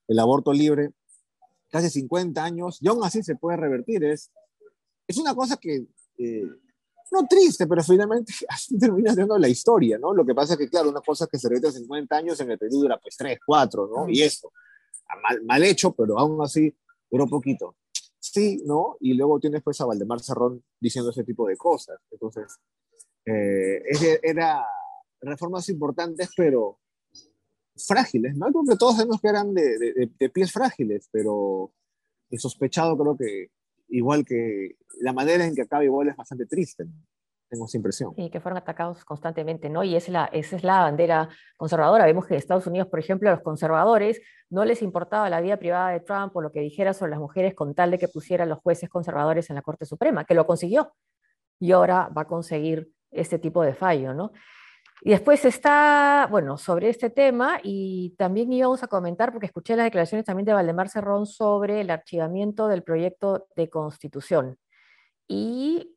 el 0.08 0.18
aborto 0.18 0.52
libre, 0.52 0.92
casi 1.70 1.88
50 1.88 2.42
años, 2.42 2.78
y 2.80 2.88
aún 2.88 3.02
así 3.04 3.22
se 3.22 3.36
puede 3.36 3.56
revertir. 3.56 4.04
Es, 4.04 4.30
es 5.06 5.16
una 5.18 5.34
cosa 5.34 5.56
que, 5.56 5.86
eh, 6.18 6.48
no 7.12 7.26
triste, 7.26 7.66
pero 7.66 7.82
finalmente 7.82 8.32
así 8.48 8.78
termina 8.78 9.14
siendo 9.14 9.38
la 9.38 9.48
historia, 9.48 9.98
¿no? 9.98 10.12
Lo 10.12 10.24
que 10.24 10.34
pasa 10.34 10.54
es 10.54 10.58
que, 10.58 10.68
claro, 10.68 10.90
una 10.90 11.00
cosa 11.00 11.26
que 11.26 11.38
se 11.38 11.48
revierte 11.48 11.78
50 11.78 12.16
años 12.16 12.40
en 12.40 12.50
el 12.50 12.58
Perú 12.58 12.80
dura 12.80 12.98
pues 13.00 13.16
3, 13.16 13.38
4, 13.44 13.90
¿no? 13.94 14.08
Y 14.08 14.22
esto, 14.22 14.50
mal, 15.22 15.42
mal 15.44 15.62
hecho, 15.62 15.92
pero 15.92 16.18
aún 16.18 16.42
así 16.42 16.74
duró 17.10 17.26
poquito. 17.26 17.76
Sí, 18.18 18.62
¿no? 18.64 18.96
Y 19.00 19.14
luego 19.14 19.40
tienes 19.40 19.62
pues 19.62 19.80
a 19.80 19.84
Valdemar 19.84 20.20
Cerrón 20.20 20.62
diciendo 20.80 21.10
ese 21.10 21.24
tipo 21.24 21.46
de 21.46 21.56
cosas. 21.56 21.98
Entonces, 22.10 22.56
eh, 23.24 23.82
era 24.22 24.64
reformas 25.20 25.68
importantes, 25.68 26.30
pero 26.36 26.78
frágiles, 27.76 28.36
¿no? 28.36 28.46
Creo 28.46 28.64
que 28.68 28.76
todos 28.76 28.96
sabemos 28.96 29.20
que 29.20 29.28
eran 29.28 29.54
de, 29.54 30.10
de, 30.18 30.30
pies 30.30 30.52
frágiles, 30.52 31.08
pero 31.10 31.72
el 32.30 32.38
sospechado 32.38 32.96
creo 32.96 33.16
que 33.16 33.50
igual 33.88 34.24
que 34.24 34.76
la 35.00 35.12
manera 35.12 35.44
en 35.44 35.54
que 35.54 35.62
acaba 35.62 35.84
igual 35.84 36.08
es 36.08 36.16
bastante 36.16 36.46
triste, 36.46 36.86
tengo 37.48 37.66
esa 37.66 37.76
impresión. 37.76 38.14
Y 38.16 38.30
que 38.30 38.40
fueron 38.40 38.58
atacados 38.58 39.04
constantemente, 39.04 39.68
¿no? 39.68 39.84
Y 39.84 39.94
es, 39.94 40.08
la, 40.08 40.24
esa 40.26 40.56
es 40.56 40.64
la 40.64 40.80
bandera 40.80 41.28
conservadora. 41.58 42.06
Vemos 42.06 42.26
que 42.26 42.34
en 42.34 42.38
Estados 42.38 42.66
Unidos, 42.66 42.88
por 42.88 42.98
ejemplo, 42.98 43.28
a 43.28 43.32
los 43.32 43.42
conservadores 43.42 44.22
no 44.48 44.64
les 44.64 44.80
importaba 44.80 45.28
la 45.28 45.40
vida 45.40 45.58
privada 45.58 45.90
de 45.90 46.00
Trump 46.00 46.34
o 46.34 46.40
lo 46.40 46.50
que 46.50 46.60
dijera 46.60 46.94
sobre 46.94 47.10
las 47.10 47.20
mujeres 47.20 47.54
con 47.54 47.74
tal 47.74 47.90
de 47.90 47.98
que 47.98 48.08
pusieran 48.08 48.48
los 48.48 48.58
jueces 48.60 48.88
conservadores 48.88 49.50
en 49.50 49.56
la 49.56 49.62
Corte 49.62 49.84
Suprema, 49.84 50.24
que 50.24 50.34
lo 50.34 50.46
consiguió. 50.46 50.94
Y 51.60 51.72
ahora 51.72 52.08
va 52.16 52.22
a 52.22 52.26
conseguir 52.26 52.90
este 53.12 53.38
tipo 53.38 53.62
de 53.62 53.74
fallo, 53.74 54.14
¿no? 54.14 54.32
Y 55.04 55.10
después 55.10 55.44
está, 55.44 56.28
bueno, 56.30 56.56
sobre 56.56 56.88
este 56.88 57.10
tema, 57.10 57.58
y 57.62 58.14
también 58.16 58.52
íbamos 58.52 58.82
a 58.84 58.86
comentar, 58.86 59.32
porque 59.32 59.46
escuché 59.46 59.74
las 59.74 59.84
declaraciones 59.84 60.24
también 60.24 60.46
de 60.46 60.52
Valdemar 60.52 60.88
Cerrón 60.88 61.26
sobre 61.26 61.80
el 61.80 61.90
archivamiento 61.90 62.68
del 62.68 62.84
proyecto 62.84 63.48
de 63.56 63.68
constitución. 63.68 64.58
Y 65.26 65.96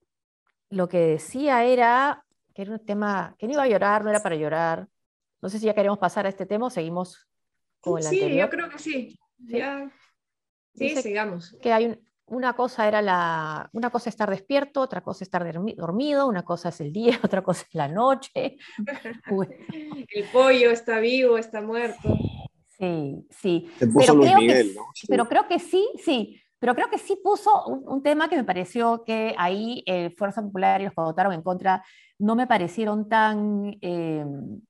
lo 0.72 0.88
que 0.88 1.00
decía 1.00 1.64
era 1.64 2.26
que 2.56 2.64
era 2.64 2.72
un 2.72 2.86
tema 2.86 3.36
que 3.38 3.48
no 3.48 3.54
iba 3.54 3.64
a 3.64 3.68
llorar, 3.68 4.04
no 4.04 4.10
era 4.10 4.24
para 4.24 4.36
llorar. 4.36 4.88
No 5.42 5.50
sé 5.50 5.60
si 5.60 5.66
ya 5.66 5.76
queremos 5.76 6.00
pasar 6.00 6.26
a 6.26 6.30
este 6.30 6.46
tema 6.46 6.68
o 6.68 6.70
seguimos 6.70 7.28
con 7.82 8.00
el 8.00 8.08
anterior. 8.08 8.32
Sí, 8.32 8.38
yo 8.40 8.50
creo 8.50 8.70
que 8.70 8.80
sí. 8.80 9.20
Sí, 10.74 10.96
sigamos. 10.96 11.56
Que 11.62 11.72
hay 11.72 11.86
un, 11.86 12.06
una 12.28 12.54
cosa 12.54 12.88
era 12.88 13.02
la, 13.02 13.70
una 13.74 13.90
cosa 13.90 14.10
estar 14.10 14.30
despierto, 14.30 14.82
otra 14.82 15.02
cosa 15.02 15.24
estar 15.24 15.44
dormido, 15.76 16.28
una 16.28 16.44
cosa 16.44 16.70
es 16.70 16.82
el 16.82 16.92
día, 16.92 17.20
otra 17.24 17.42
cosa 17.42 17.66
es 17.68 17.76
la 17.76 17.88
noche. 17.88 18.58
El 20.10 20.26
pollo 20.32 20.72
está 20.72 21.00
vivo, 21.00 21.38
está 21.38 21.62
muerto. 21.62 22.18
Sí, 22.78 23.26
sí. 23.30 23.70
Pero 23.80 24.20
creo, 24.20 24.40
que, 24.40 24.76
pero 25.08 25.28
creo 25.28 25.48
que 25.48 25.60
sí, 25.60 25.88
sí. 26.04 26.42
Pero 26.60 26.74
creo 26.74 26.90
que 26.90 26.98
sí 26.98 27.18
puso 27.22 27.66
un, 27.66 28.02
tema 28.02 28.28
que 28.30 28.38
me 28.38 28.44
pareció 28.44 29.04
que 29.04 29.36
ahí 29.38 29.84
eh, 29.86 30.10
Fuerza 30.18 30.42
Popular 30.42 30.82
y 30.82 30.86
los 30.86 30.94
que 30.94 31.02
votaron 31.02 31.34
en 31.34 31.42
contra 31.42 31.84
no 32.18 32.36
me 32.36 32.48
parecieron 32.48 33.08
tan 33.10 33.78
eh, 33.82 34.26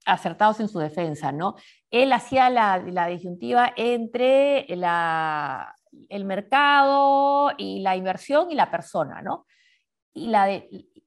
acertados 0.05 0.59
en 0.59 0.67
su 0.67 0.79
defensa, 0.79 1.31
¿no? 1.31 1.55
Él 1.91 2.12
hacía 2.12 2.50
la, 2.50 2.79
la 2.79 3.07
disyuntiva 3.07 3.71
entre 3.77 4.65
la, 4.69 5.75
el 6.09 6.25
mercado 6.25 7.51
y 7.57 7.79
la 7.81 7.95
inversión 7.95 8.51
y 8.51 8.55
la 8.55 8.69
persona, 8.69 9.21
¿no? 9.21 9.45
Y 10.13 10.27
la, 10.27 10.47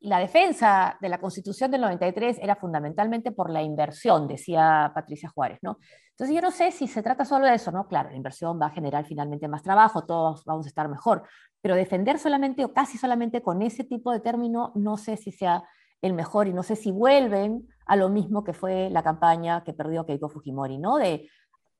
la 0.01 0.19
defensa 0.19 0.97
de 1.01 1.09
la 1.09 1.19
Constitución 1.19 1.71
del 1.71 1.81
93 1.81 2.39
era 2.41 2.55
fundamentalmente 2.57 3.33
por 3.33 3.51
la 3.51 3.63
inversión, 3.63 4.29
decía 4.29 4.93
Patricia 4.95 5.29
Juárez, 5.29 5.59
¿no? 5.63 5.79
Entonces 6.11 6.35
yo 6.35 6.43
no 6.43 6.51
sé 6.51 6.71
si 6.71 6.87
se 6.87 7.03
trata 7.03 7.25
solo 7.25 7.47
de 7.47 7.55
eso, 7.55 7.73
¿no? 7.73 7.89
Claro, 7.89 8.11
la 8.11 8.17
inversión 8.17 8.61
va 8.61 8.67
a 8.67 8.71
generar 8.71 9.05
finalmente 9.07 9.49
más 9.49 9.63
trabajo, 9.63 10.05
todos 10.05 10.45
vamos 10.45 10.67
a 10.67 10.69
estar 10.69 10.89
mejor, 10.89 11.25
pero 11.61 11.75
defender 11.75 12.19
solamente 12.19 12.65
o 12.65 12.73
casi 12.73 12.99
solamente 12.99 13.43
con 13.43 13.63
ese 13.63 13.85
tipo 13.85 14.13
de 14.13 14.21
término, 14.21 14.73
no 14.75 14.97
sé 14.97 15.17
si 15.17 15.33
sea 15.33 15.65
el 16.01 16.13
mejor 16.15 16.47
y 16.47 16.53
no 16.53 16.63
sé 16.63 16.77
si 16.77 16.93
vuelven 16.93 17.67
a 17.87 17.97
lo 17.97 18.09
mismo 18.09 18.45
que 18.45 18.53
fue 18.53 18.89
la 18.91 19.03
campaña 19.03 19.65
que 19.65 19.73
perdió 19.73 20.07
Keiko 20.07 20.29
Fujimori, 20.29 20.79
¿no? 20.79 20.97
De 20.97 21.29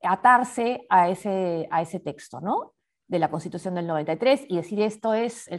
atarse 0.03 0.85
a 0.89 1.09
ese, 1.09 1.67
a 1.71 1.81
ese 1.81 1.99
texto, 1.99 2.41
¿no? 2.41 2.73
De 3.09 3.19
la 3.19 3.29
Constitución 3.29 3.73
del 3.73 3.87
93 3.87 4.45
y 4.47 4.57
decir 4.57 4.79
esto 4.81 5.15
es, 5.15 5.49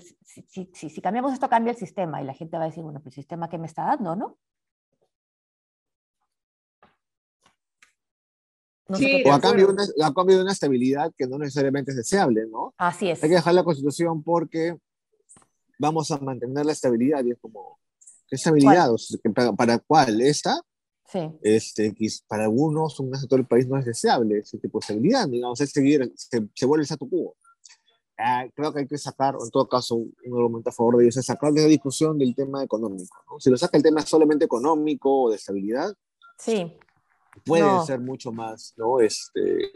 si, 0.47 0.71
si, 0.73 1.00
cambiamos 1.02 1.33
esto 1.33 1.49
cambia 1.49 1.73
el 1.73 1.76
sistema 1.76 2.23
y 2.23 2.25
la 2.25 2.33
gente 2.33 2.57
va 2.57 2.62
a 2.62 2.66
decir, 2.66 2.83
bueno, 2.85 3.00
pues 3.00 3.16
el 3.16 3.23
sistema 3.23 3.49
que 3.49 3.59
me 3.59 3.66
está 3.66 3.85
dando, 3.85 4.16
¿no? 4.16 4.38
o 8.88 9.33
a 9.33 9.40
cambio, 9.40 9.66
de 9.69 9.73
una, 9.73 9.85
a 10.04 10.14
cambio 10.14 10.37
de 10.37 10.42
una 10.42 10.52
estabilidad 10.52 11.12
que 11.16 11.26
no 11.26 11.38
necesariamente 11.38 11.92
es 11.92 11.97
deseable, 11.97 12.47
¿no? 12.50 12.75
Así 12.76 13.09
es. 13.09 13.23
Hay 13.23 13.28
que 13.28 13.37
dejar 13.37 13.54
la 13.54 13.62
Constitución 13.62 14.23
porque 14.23 14.76
vamos 15.78 16.11
a 16.11 16.19
mantener 16.19 16.66
la 16.66 16.73
estabilidad 16.73 17.25
y 17.25 17.33
es 17.33 17.38
como, 17.40 17.78
¿qué 18.28 18.37
estabilidad? 18.37 18.90
¿Para, 19.35 19.52
¿Para 19.52 19.78
cuál? 19.78 20.21
¿Esta? 20.21 20.61
Sí. 21.07 21.21
Este, 21.42 21.95
para 22.28 22.45
algunos, 22.45 22.99
un 23.00 23.11
todo 23.28 23.38
el 23.38 23.47
país 23.47 23.66
no 23.66 23.76
es 23.76 23.85
deseable 23.85 24.38
ese 24.38 24.59
tipo 24.59 24.78
de 24.78 24.85
estabilidad, 24.85 25.28
digamos, 25.28 25.61
es 25.61 25.71
seguir, 25.71 26.12
se, 26.16 26.49
se 26.54 26.66
vuelve 26.66 26.83
el 26.83 26.87
statu 26.87 27.09
quo. 27.09 27.37
Ah, 28.23 28.47
creo 28.55 28.73
que 28.73 28.81
hay 28.81 28.87
que 28.87 28.99
sacar, 28.99 29.35
en 29.43 29.50
todo 29.50 29.69
caso, 29.69 29.97
un 29.97 30.12
argumento 30.25 30.71
a 30.71 30.73
favor 30.73 30.99
de 30.99 31.05
ellos, 31.05 31.17
es 31.17 31.27
sacar 31.27 31.53
de 31.53 31.62
la 31.62 31.69
discusión 31.69 32.19
del 32.19 32.35
tema 32.35 32.62
económico. 32.62 33.17
¿no? 33.31 33.41
Si 33.41 33.50
lo 33.50 33.57
saca 33.57 33.77
el 33.77 33.83
tema 33.83 34.03
solamente 34.03 34.45
económico 34.45 35.23
o 35.23 35.31
de 35.31 35.37
estabilidad, 35.37 35.95
sí. 36.37 36.77
puede 37.45 37.87
ser 37.87 38.00
mucho 38.00 38.33
más, 38.33 38.75
¿no? 38.77 39.00
Este, 39.00 39.71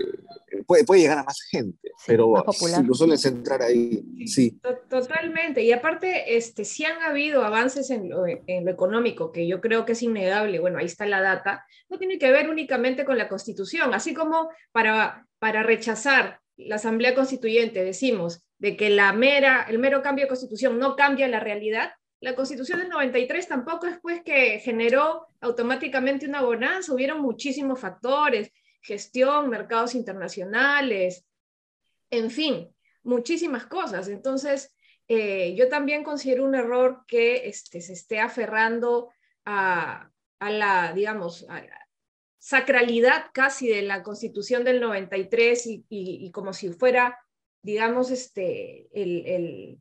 puede, 0.67 0.85
puede 0.85 1.03
llegar 1.03 1.19
a 1.19 1.25
más 1.25 1.41
gente, 1.51 1.93
pero 2.07 2.35
si 2.51 2.83
lo 2.83 2.95
sueles 2.95 3.25
entrar 3.25 3.63
ahí, 3.63 4.27
sí. 4.27 4.61
Totalmente, 4.89 5.63
y 5.63 5.73
aparte, 5.73 6.37
este, 6.37 6.65
si 6.65 6.85
han 6.85 7.03
habido 7.03 7.45
avances 7.45 7.91
en 7.91 8.11
lo, 8.11 8.27
en 8.27 8.65
lo 8.65 8.71
económico, 8.71 9.33
que 9.33 9.47
yo 9.47 9.61
creo 9.61 9.85
que 9.85 9.93
es 9.93 10.03
innegable, 10.03 10.61
bueno, 10.61 10.79
ahí 10.79 10.87
está 10.87 11.07
la 11.07 11.23
data, 11.23 11.65
no 11.89 11.99
tiene 11.99 12.19
que 12.19 12.31
ver 12.31 12.51
únicamente 12.51 13.05
con 13.05 13.17
la 13.17 13.29
Constitución, 13.29 13.95
así 13.95 14.13
como 14.13 14.51
para, 14.73 15.27
para 15.39 15.63
rechazar 15.63 16.44
la 16.57 16.77
Asamblea 16.77 17.15
Constituyente 17.15 17.85
decimos 17.85 18.45
de 18.59 18.77
que 18.77 18.91
la 18.91 19.13
mera, 19.13 19.67
el 19.69 19.79
mero 19.79 20.03
cambio 20.03 20.25
de 20.25 20.29
constitución 20.29 20.79
no 20.79 20.97
cambia 20.97 21.29
la 21.29 21.41
realidad, 21.41 21.93
la 22.21 22.35
constitución 22.35 22.79
del 22.79 22.89
93 22.89 23.49
tampoco 23.49 23.87
es 23.87 23.99
pues 24.01 24.23
que 24.23 24.59
generó 24.61 25.27
automáticamente 25.41 26.27
una 26.27 26.41
bonanza, 26.41 26.95
hubieron 26.95 27.21
muchísimos 27.21 27.81
factores, 27.81 28.51
gestión, 28.81 29.51
mercados 29.51 29.95
internacionales, 29.95 31.27
en 32.11 32.31
fin, 32.31 32.75
muchísimas 33.03 33.67
cosas. 33.67 34.09
Entonces, 34.09 34.75
eh, 35.09 35.55
yo 35.55 35.69
también 35.69 36.03
considero 36.03 36.45
un 36.45 36.55
error 36.55 37.05
que 37.07 37.47
este, 37.47 37.81
se 37.81 37.93
esté 37.93 38.21
aferrando 38.21 39.11
a, 39.45 40.11
a 40.39 40.51
la, 40.51 40.93
digamos, 40.95 41.45
a, 41.51 41.63
sacralidad 42.45 43.31
casi 43.33 43.69
de 43.69 43.81
la 43.81 44.03
constitución 44.03 44.65
del 44.65 44.79
93 44.79 45.63
y, 45.89 46.31
como 46.31 46.53
si 46.53 46.69
fuera, 46.69 47.19
digamos, 47.63 48.11
este, 48.11 48.87
el, 48.93 49.79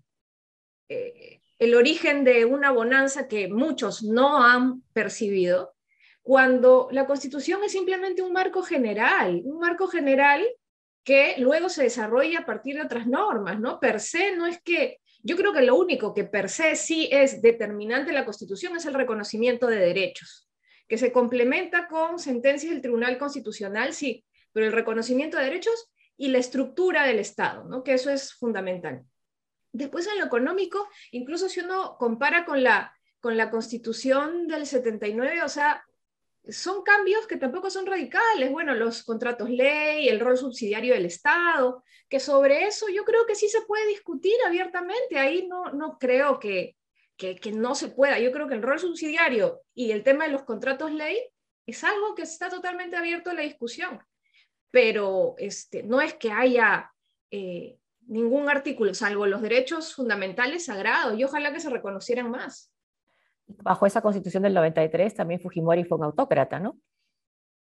eh, 0.88 1.42
el, 1.60 1.76
origen 1.76 2.24
de 2.24 2.46
una 2.46 2.72
bonanza 2.72 3.28
que 3.28 3.50
muchos 3.50 4.02
no 4.02 4.42
han 4.42 4.82
percibido, 4.94 5.76
cuando 6.22 6.88
la 6.94 7.06
constitución 7.06 7.66
es 7.66 7.74
simplemente 7.74 8.22
un 8.22 8.32
marco 8.32 8.64
general, 8.64 9.42
un 9.44 9.60
marco 9.60 9.88
general 9.88 10.48
que 11.04 11.36
luego 11.40 11.68
se 11.68 11.84
desarrolla 11.84 12.40
a 12.40 12.46
partir 12.46 12.76
de 12.76 12.84
otras 12.84 13.08
normas, 13.08 13.60
¿no? 13.60 13.78
Per 13.82 14.00
se 14.00 14.38
no 14.38 14.48
es 14.48 14.62
que, 14.62 15.02
yo 15.22 15.36
creo 15.36 15.52
que 15.52 15.64
lo 15.64 15.76
único 15.76 16.14
que 16.14 16.24
per 16.24 16.48
se 16.48 16.78
sí 16.78 17.10
es 17.12 17.42
determinante 17.42 18.12
de 18.12 18.18
la 18.20 18.24
constitución 18.24 18.78
es 18.78 18.86
el 18.86 18.94
reconocimiento 18.94 19.68
de 19.68 19.80
derechos 19.80 20.48
que 20.94 21.00
se 21.00 21.12
complementa 21.12 21.88
con 21.88 22.20
sentencias 22.20 22.72
del 22.72 22.84
Tribunal 22.84 23.18
Constitucional, 23.18 23.96
sí, 23.96 24.24
pero 24.52 24.68
el 24.68 24.72
reconocimiento 24.72 25.38
de 25.38 25.46
derechos 25.46 25.92
y 26.18 26.28
la 26.28 26.38
estructura 26.38 27.04
del 27.04 27.18
Estado, 27.18 27.64
¿no? 27.64 27.84
que 27.84 27.96
eso 27.96 28.12
es 28.12 28.36
fundamental. 28.36 29.04
Después 29.72 30.06
en 30.06 30.20
lo 30.20 30.26
económico, 30.26 30.88
incluso 31.10 31.50
si 31.50 31.62
uno 31.62 31.98
compara 31.98 32.46
con 32.46 32.62
la, 32.62 32.96
con 33.20 33.38
la 33.38 33.50
constitución 33.50 34.48
del 34.48 34.68
79, 34.68 35.42
o 35.42 35.50
sea, 35.50 35.84
son 36.48 36.84
cambios 36.84 37.26
que 37.26 37.38
tampoco 37.38 37.72
son 37.72 37.88
radicales. 37.88 38.52
Bueno, 38.52 38.76
los 38.76 39.02
contratos 39.02 39.50
ley, 39.50 40.10
el 40.10 40.20
rol 40.20 40.38
subsidiario 40.38 40.94
del 40.94 41.08
Estado, 41.08 41.84
que 42.08 42.20
sobre 42.20 42.68
eso 42.68 42.88
yo 42.90 43.04
creo 43.04 43.26
que 43.26 43.34
sí 43.34 43.50
se 43.50 43.62
puede 43.62 43.88
discutir 43.88 44.36
abiertamente. 44.46 45.18
Ahí 45.18 45.48
no, 45.48 45.72
no 45.72 45.98
creo 45.98 46.38
que, 46.40 46.76
que, 47.24 47.36
que 47.36 47.52
no 47.52 47.76
se 47.76 47.90
pueda. 47.90 48.20
Yo 48.20 48.32
creo 48.32 48.48
que 48.48 48.56
el 48.56 48.62
rol 48.62 48.80
subsidiario 48.80 49.62
y 49.74 49.92
el 49.92 50.04
tema 50.04 50.26
de 50.26 50.32
los 50.32 50.44
contratos 50.44 50.92
ley 50.92 51.18
es 51.66 51.84
algo 51.84 52.16
que 52.16 52.24
está 52.24 52.50
totalmente 52.50 52.96
abierto 52.96 53.30
a 53.30 53.34
la 53.34 53.42
discusión. 53.42 54.00
Pero 54.72 55.36
este, 55.38 55.84
no 55.84 56.02
es 56.02 56.16
que 56.16 56.32
haya 56.32 56.92
eh, 57.32 57.78
ningún 58.08 58.50
artículo, 58.50 58.94
salvo 58.94 59.26
los 59.26 59.42
derechos 59.42 59.94
fundamentales 59.94 60.66
sagrados, 60.66 61.18
y 61.18 61.24
ojalá 61.24 61.54
que 61.54 61.60
se 61.60 61.70
reconocieran 61.70 62.30
más 62.32 62.74
bajo 63.48 63.86
esa 63.86 64.02
constitución 64.02 64.44
del 64.44 64.54
93 64.54 65.14
también 65.14 65.40
Fujimori 65.40 65.84
fue 65.84 65.98
un 65.98 66.06
autócrata, 66.06 66.60
¿no? 66.60 66.80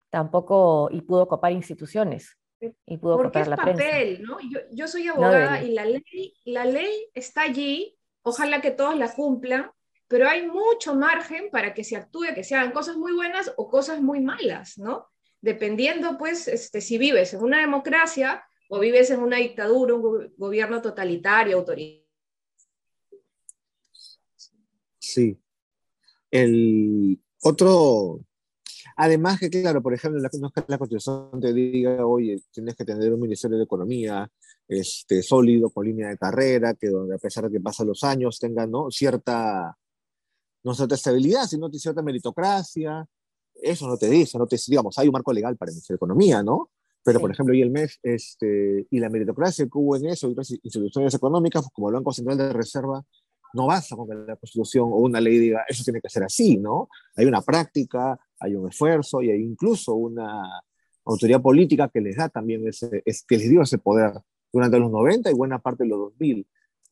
Tampoco, 0.10 0.90
y 0.92 1.02
pudo 1.02 1.28
copar 1.28 1.52
instituciones. 1.52 2.38
Y 2.86 2.98
pudo 2.98 3.18
Porque 3.18 3.30
copar 3.30 3.42
es 3.42 3.48
la 3.50 3.56
papel, 3.58 3.76
prensa. 3.76 4.24
¿no? 4.24 4.38
Yo, 4.50 4.60
yo 4.72 4.88
soy 4.88 5.08
abogada 5.08 5.62
y 5.62 5.72
la 5.72 5.86
ley, 5.86 6.34
la 6.46 6.66
ley 6.66 7.10
está 7.14 7.42
allí, 7.42 7.98
ojalá 8.24 8.60
que 8.62 8.72
todos 8.72 8.98
la 8.98 9.14
cumplan, 9.14 9.72
pero 10.08 10.28
hay 10.28 10.48
mucho 10.48 10.96
margen 10.96 11.50
para 11.52 11.74
que 11.74 11.84
se 11.84 11.96
actúe, 11.96 12.34
que 12.36 12.44
se 12.44 12.56
hagan 12.56 12.72
cosas 12.72 12.98
muy 12.98 13.14
buenas 13.14 13.54
o 13.58 13.70
cosas 13.70 14.02
muy 14.02 14.20
malas, 14.22 14.78
¿no? 14.78 15.08
Dependiendo, 15.42 16.18
pues, 16.18 16.48
este, 16.48 16.82
si 16.82 16.98
vives 16.98 17.34
en 17.34 17.42
una 17.44 17.60
democracia 17.60 18.44
o 18.70 18.80
vives 18.80 19.10
en 19.12 19.22
una 19.22 19.38
dictadura, 19.38 19.94
un 19.94 20.02
go- 20.02 20.24
gobierno 20.38 20.82
totalitario, 20.82 21.58
autoritario. 21.58 22.04
Sí. 25.00 25.38
El 26.32 27.22
otro, 27.42 28.22
además 28.96 29.40
que 29.40 29.50
claro, 29.50 29.82
por 29.82 29.94
ejemplo, 29.94 30.22
la, 30.22 30.30
no 30.40 30.48
es 30.48 30.54
que 30.54 30.64
la 30.68 30.78
constitución 30.78 31.40
te 31.42 31.54
diga, 31.54 32.06
oye, 32.06 32.42
tienes 32.52 32.76
que 32.76 32.86
tener 32.86 33.14
un 33.14 33.20
ministerio 33.20 33.58
de 33.58 33.64
economía 33.64 34.30
este, 34.68 35.22
sólido, 35.24 35.70
con 35.70 35.86
línea 35.86 36.10
de 36.10 36.18
carrera, 36.18 36.74
que 36.74 36.88
donde 36.88 37.16
a 37.16 37.18
pesar 37.18 37.46
de 37.46 37.52
que 37.52 37.60
pasan 37.62 37.88
los 37.88 38.04
años 38.04 38.40
tenga 38.40 38.66
¿no? 38.68 38.90
cierta, 38.90 39.78
no 40.64 40.74
cierta 40.74 40.96
estabilidad, 40.96 41.46
sino 41.46 41.70
cierta 41.72 42.02
meritocracia. 42.02 43.06
Eso 43.56 43.88
no 43.88 43.98
te 43.98 44.10
dice, 44.10 44.38
no 44.38 44.48
te 44.48 44.58
digamos, 44.68 44.98
hay 44.98 45.08
un 45.08 45.14
marco 45.14 45.32
legal 45.32 45.56
para 45.58 45.70
el 45.70 45.76
ministerio 45.76 45.96
de 45.96 45.98
economía, 45.98 46.42
¿no? 46.44 46.70
Pero, 47.04 47.20
Sí. 47.20 47.22
por 47.22 47.32
ejemplo, 47.32 47.54
y 47.54 47.62
el 47.62 47.70
MEF 47.70 47.96
este, 48.02 48.88
y 48.90 49.00
la 49.00 49.10
meritocracia 49.10 49.66
que 49.66 49.72
hubo 49.74 49.96
en 49.98 50.08
eso, 50.08 50.28
y 50.28 50.32
otras 50.32 50.52
instituciones 50.52 51.14
económicas, 51.14 51.68
como 51.74 51.90
el 51.90 51.96
Banco 51.96 52.14
Central 52.14 52.38
de 52.38 52.54
Reserva, 52.54 53.04
no 53.54 53.68
basta 53.68 53.96
con 53.96 54.08
que 54.08 54.16
la 54.16 54.36
Constitución 54.36 54.86
o 54.92 54.96
una 54.98 55.22
ley 55.22 55.38
diga 55.38 55.64
eso 55.68 55.84
tiene 55.84 56.02
que 56.02 56.10
ser 56.10 56.24
así, 56.24 56.58
¿no? 56.58 56.90
Hay 57.16 57.26
una 57.26 57.42
práctica, 57.42 58.20
hay 58.44 58.56
un 58.56 58.70
esfuerzo 58.70 59.22
y 59.22 59.32
hay 59.32 59.42
incluso 59.42 59.94
una 59.96 60.62
autoridad 61.06 61.42
política 61.42 61.90
que 61.90 62.02
les 62.02 62.16
da 62.18 62.30
también 62.30 62.68
ese, 62.68 63.02
es, 63.06 63.24
que 63.28 63.38
les 63.38 63.50
dio 63.50 63.62
ese 63.62 63.78
poder 63.78 64.14
durante 64.52 64.78
los 64.80 64.92
90 64.92 65.32
y 65.32 65.34
buena 65.34 65.60
parte 65.60 65.84
de 65.84 65.90
los 65.90 66.00
2000 66.00 66.48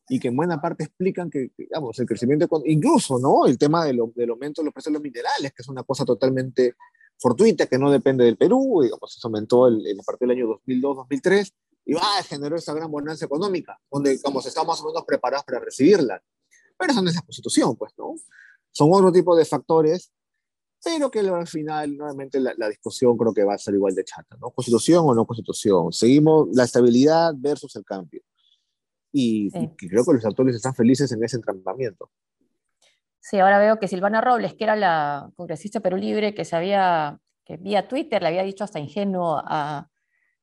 y 0.08 0.18
que 0.18 0.28
en 0.28 0.36
buena 0.36 0.60
parte 0.60 0.84
explican 0.84 1.30
que, 1.30 1.50
digamos, 1.56 1.98
el 1.98 2.06
crecimiento, 2.06 2.48
incluso, 2.66 3.18
¿no? 3.18 3.46
El 3.46 3.56
tema 3.56 3.84
de 3.84 3.92
lo- 3.94 4.12
del 4.14 4.30
aumento 4.30 4.60
de 4.60 4.66
los 4.66 4.74
precios 4.74 4.92
de 4.92 4.98
los 4.98 5.02
minerales, 5.02 5.52
que 5.52 5.62
es 5.62 5.68
una 5.68 5.82
cosa 5.84 6.04
totalmente 6.04 6.74
fortuita, 7.18 7.66
que 7.66 7.78
no 7.78 7.90
depende 7.90 8.24
del 8.24 8.36
Perú, 8.36 8.80
digamos, 8.82 9.16
eso 9.16 9.28
aumentó 9.28 9.68
el, 9.68 9.86
el- 9.86 10.00
a 10.00 10.02
partir 10.02 10.26
del 10.28 10.36
año 10.38 10.48
2002-2003, 10.66 11.52
y 11.84 11.94
va, 11.94 12.02
generó 12.28 12.56
esa 12.56 12.74
gran 12.74 12.90
bonanza 12.90 13.24
económica, 13.26 13.78
donde, 13.90 14.10
digamos, 14.16 14.44
estamos 14.46 14.68
más 14.68 14.82
o 14.82 14.88
menos 14.88 15.04
preparados 15.06 15.44
para 15.44 15.60
recibirla. 15.60 16.20
Pero 16.78 16.92
eso 16.92 17.02
no 17.02 17.08
es 17.10 17.14
la 17.16 17.22
constitución, 17.22 17.76
pues, 17.76 17.92
¿no? 17.96 18.14
Son 18.72 18.88
otro 18.92 19.12
tipo 19.12 19.36
de 19.36 19.44
factores, 19.44 20.12
pero 20.84 21.10
que 21.10 21.20
al 21.20 21.46
final, 21.46 21.96
nuevamente, 21.96 22.40
la, 22.40 22.54
la 22.56 22.68
discusión 22.68 23.16
creo 23.16 23.32
que 23.32 23.44
va 23.44 23.54
a 23.54 23.58
ser 23.58 23.74
igual 23.74 23.94
de 23.94 24.04
chata, 24.04 24.36
¿no? 24.40 24.50
¿Constitución 24.50 25.04
o 25.06 25.14
no 25.14 25.24
constitución? 25.26 25.92
Seguimos 25.92 26.48
la 26.52 26.64
estabilidad 26.64 27.32
versus 27.36 27.74
el 27.76 27.84
cambio. 27.84 28.22
Y, 29.12 29.50
Sí. 29.50 29.70
y 29.80 29.88
creo 29.88 30.04
que 30.04 30.14
los 30.14 30.24
actores 30.24 30.56
están 30.56 30.74
felices 30.74 31.12
en 31.12 31.22
ese 31.22 31.36
entrampamiento. 31.36 32.10
Sí, 33.20 33.38
ahora 33.38 33.58
veo 33.58 33.78
que 33.78 33.86
Silvana 33.86 34.20
Robles, 34.20 34.54
que 34.54 34.64
era 34.64 34.74
la 34.74 35.30
congresista 35.36 35.80
Perú 35.80 35.96
Libre, 35.96 36.34
que 36.34 36.44
se 36.44 36.56
había, 36.56 37.20
que 37.44 37.56
vía 37.56 37.86
Twitter 37.86 38.20
le 38.20 38.28
había 38.28 38.42
dicho 38.42 38.64
hasta 38.64 38.80
ingenuo 38.80 39.40
a, 39.44 39.88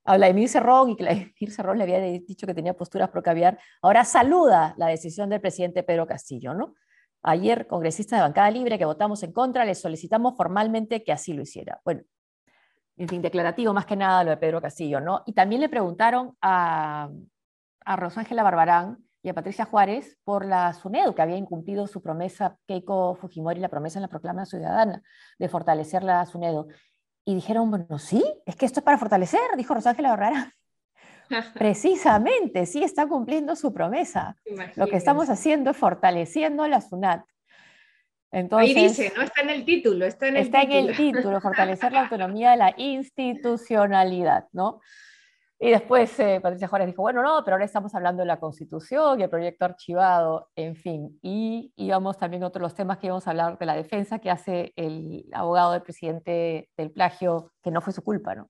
a 0.06 0.18
Vladimir 0.18 0.48
Cerrón 0.48 0.92
y 0.92 0.96
que 0.96 1.04
Vladimir 1.04 1.52
Cerrón 1.52 1.78
le 1.78 1.84
había 1.84 2.00
dicho 2.00 2.48
que 2.48 2.54
tenía 2.54 2.74
posturas 2.76 3.10
pro 3.10 3.22
caviar, 3.22 3.60
ahora 3.82 4.06
saluda 4.06 4.76
la 4.78 4.88
decisión 4.88 5.30
del 5.30 5.42
presidente 5.42 5.84
Pedro 5.84 6.08
Castillo, 6.08 6.54
¿no? 6.54 6.76
Ayer, 7.22 7.68
congresistas 7.68 8.20
de 8.20 8.24
bancada 8.24 8.50
libre 8.52 8.78
que 8.78 8.86
votamos 8.86 9.22
en 9.24 9.34
contra, 9.34 9.66
le 9.66 9.76
solicitamos 9.76 10.36
formalmente 10.38 11.04
que 11.04 11.12
así 11.12 11.34
lo 11.34 11.42
hiciera. 11.42 11.82
Bueno, 11.84 12.02
en 12.98 13.08
fin, 13.08 13.22
declarativo 13.22 13.74
más 13.74 13.86
que 13.86 13.96
nada 13.96 14.24
lo 14.24 14.32
de 14.32 14.38
Pedro 14.38 14.62
Castillo, 14.62 15.00
¿no? 15.00 15.24
Y 15.26 15.34
también 15.34 15.62
le 15.62 15.70
preguntaron 15.70 16.36
a, 16.42 17.10
a 17.86 17.96
Rosángela 17.96 18.44
Barbarán 18.44 18.98
y 19.22 19.30
a 19.30 19.34
Patricia 19.34 19.66
Juárez 19.66 20.18
por 20.24 20.46
la 20.46 20.74
SUNEDU, 20.74 21.14
que 21.14 21.22
había 21.22 21.38
incumplido 21.38 21.88
su 21.88 22.02
promesa, 22.02 22.58
Keiko 22.68 23.16
Fujimori, 23.16 23.60
la 23.60 23.70
promesa 23.70 24.00
en 24.00 24.04
la 24.04 24.08
proclama 24.08 24.46
ciudadana 24.46 25.02
de 25.38 25.50
fortalecer 25.50 26.04
la 26.04 26.26
SUNEDU. 26.26 26.68
Y 27.26 27.36
dijeron, 27.36 27.70
bueno, 27.70 28.00
sí, 28.00 28.24
es 28.46 28.56
que 28.56 28.66
esto 28.66 28.80
es 28.80 28.84
para 28.84 28.98
fortalecer, 28.98 29.42
dijo 29.58 29.74
Rosángela 29.74 30.10
Barbarán. 30.10 30.54
Precisamente, 31.54 32.66
sí 32.66 32.84
está 32.84 33.08
cumpliendo 33.08 33.56
su 33.56 33.74
promesa. 33.74 34.36
Lo 34.76 34.88
que 34.88 34.98
estamos 34.98 35.30
haciendo 35.30 35.72
es 35.72 35.78
fortaleciendo 35.78 36.68
la 36.68 36.82
SUNAT. 36.82 37.26
Entonces, 38.32 38.76
Ahí 38.76 38.84
dice, 38.84 39.12
no 39.16 39.24
está 39.24 39.42
en 39.42 39.50
el 39.50 39.66
título, 39.66 40.06
está 40.06 40.28
en 40.28 40.38
el 40.38 40.44
está 40.44 40.62
en 40.62 40.70
título. 40.70 40.90
el 40.90 40.96
título, 40.96 41.42
fortalecer 41.42 41.92
la 41.92 42.02
autonomía 42.02 42.52
de 42.52 42.58
la 42.58 42.74
institucionalidad, 42.78 44.48
¿no? 44.52 44.82
Y 45.62 45.72
después 45.72 46.18
eh, 46.20 46.40
Patricia 46.42 46.70
Juárez 46.70 46.88
dijo, 46.88 47.02
bueno, 47.02 47.22
no, 47.22 47.44
pero 47.44 47.56
ahora 47.56 47.66
estamos 47.66 47.94
hablando 47.94 48.22
de 48.22 48.28
la 48.28 48.40
Constitución 48.40 49.20
y 49.20 49.24
el 49.24 49.30
proyecto 49.30 49.66
archivado, 49.66 50.50
en 50.56 50.76
fin. 50.76 51.20
Y 51.22 51.74
íbamos 51.76 52.18
también 52.18 52.44
a 52.44 52.48
otros 52.48 52.62
los 52.62 52.76
temas 52.76 52.98
que 52.98 53.08
íbamos 53.08 53.28
a 53.28 53.32
hablar 53.32 53.58
de 53.58 53.66
la 53.66 53.76
defensa 53.76 54.20
que 54.20 54.30
hace 54.30 54.72
el 54.78 55.26
abogado 55.34 55.74
del 55.74 55.82
presidente 55.82 56.70
del 56.78 56.92
plagio, 56.92 57.52
que 57.62 57.72
no 57.72 57.82
fue 57.82 57.92
su 57.92 58.04
culpa, 58.04 58.36
¿no? 58.36 58.50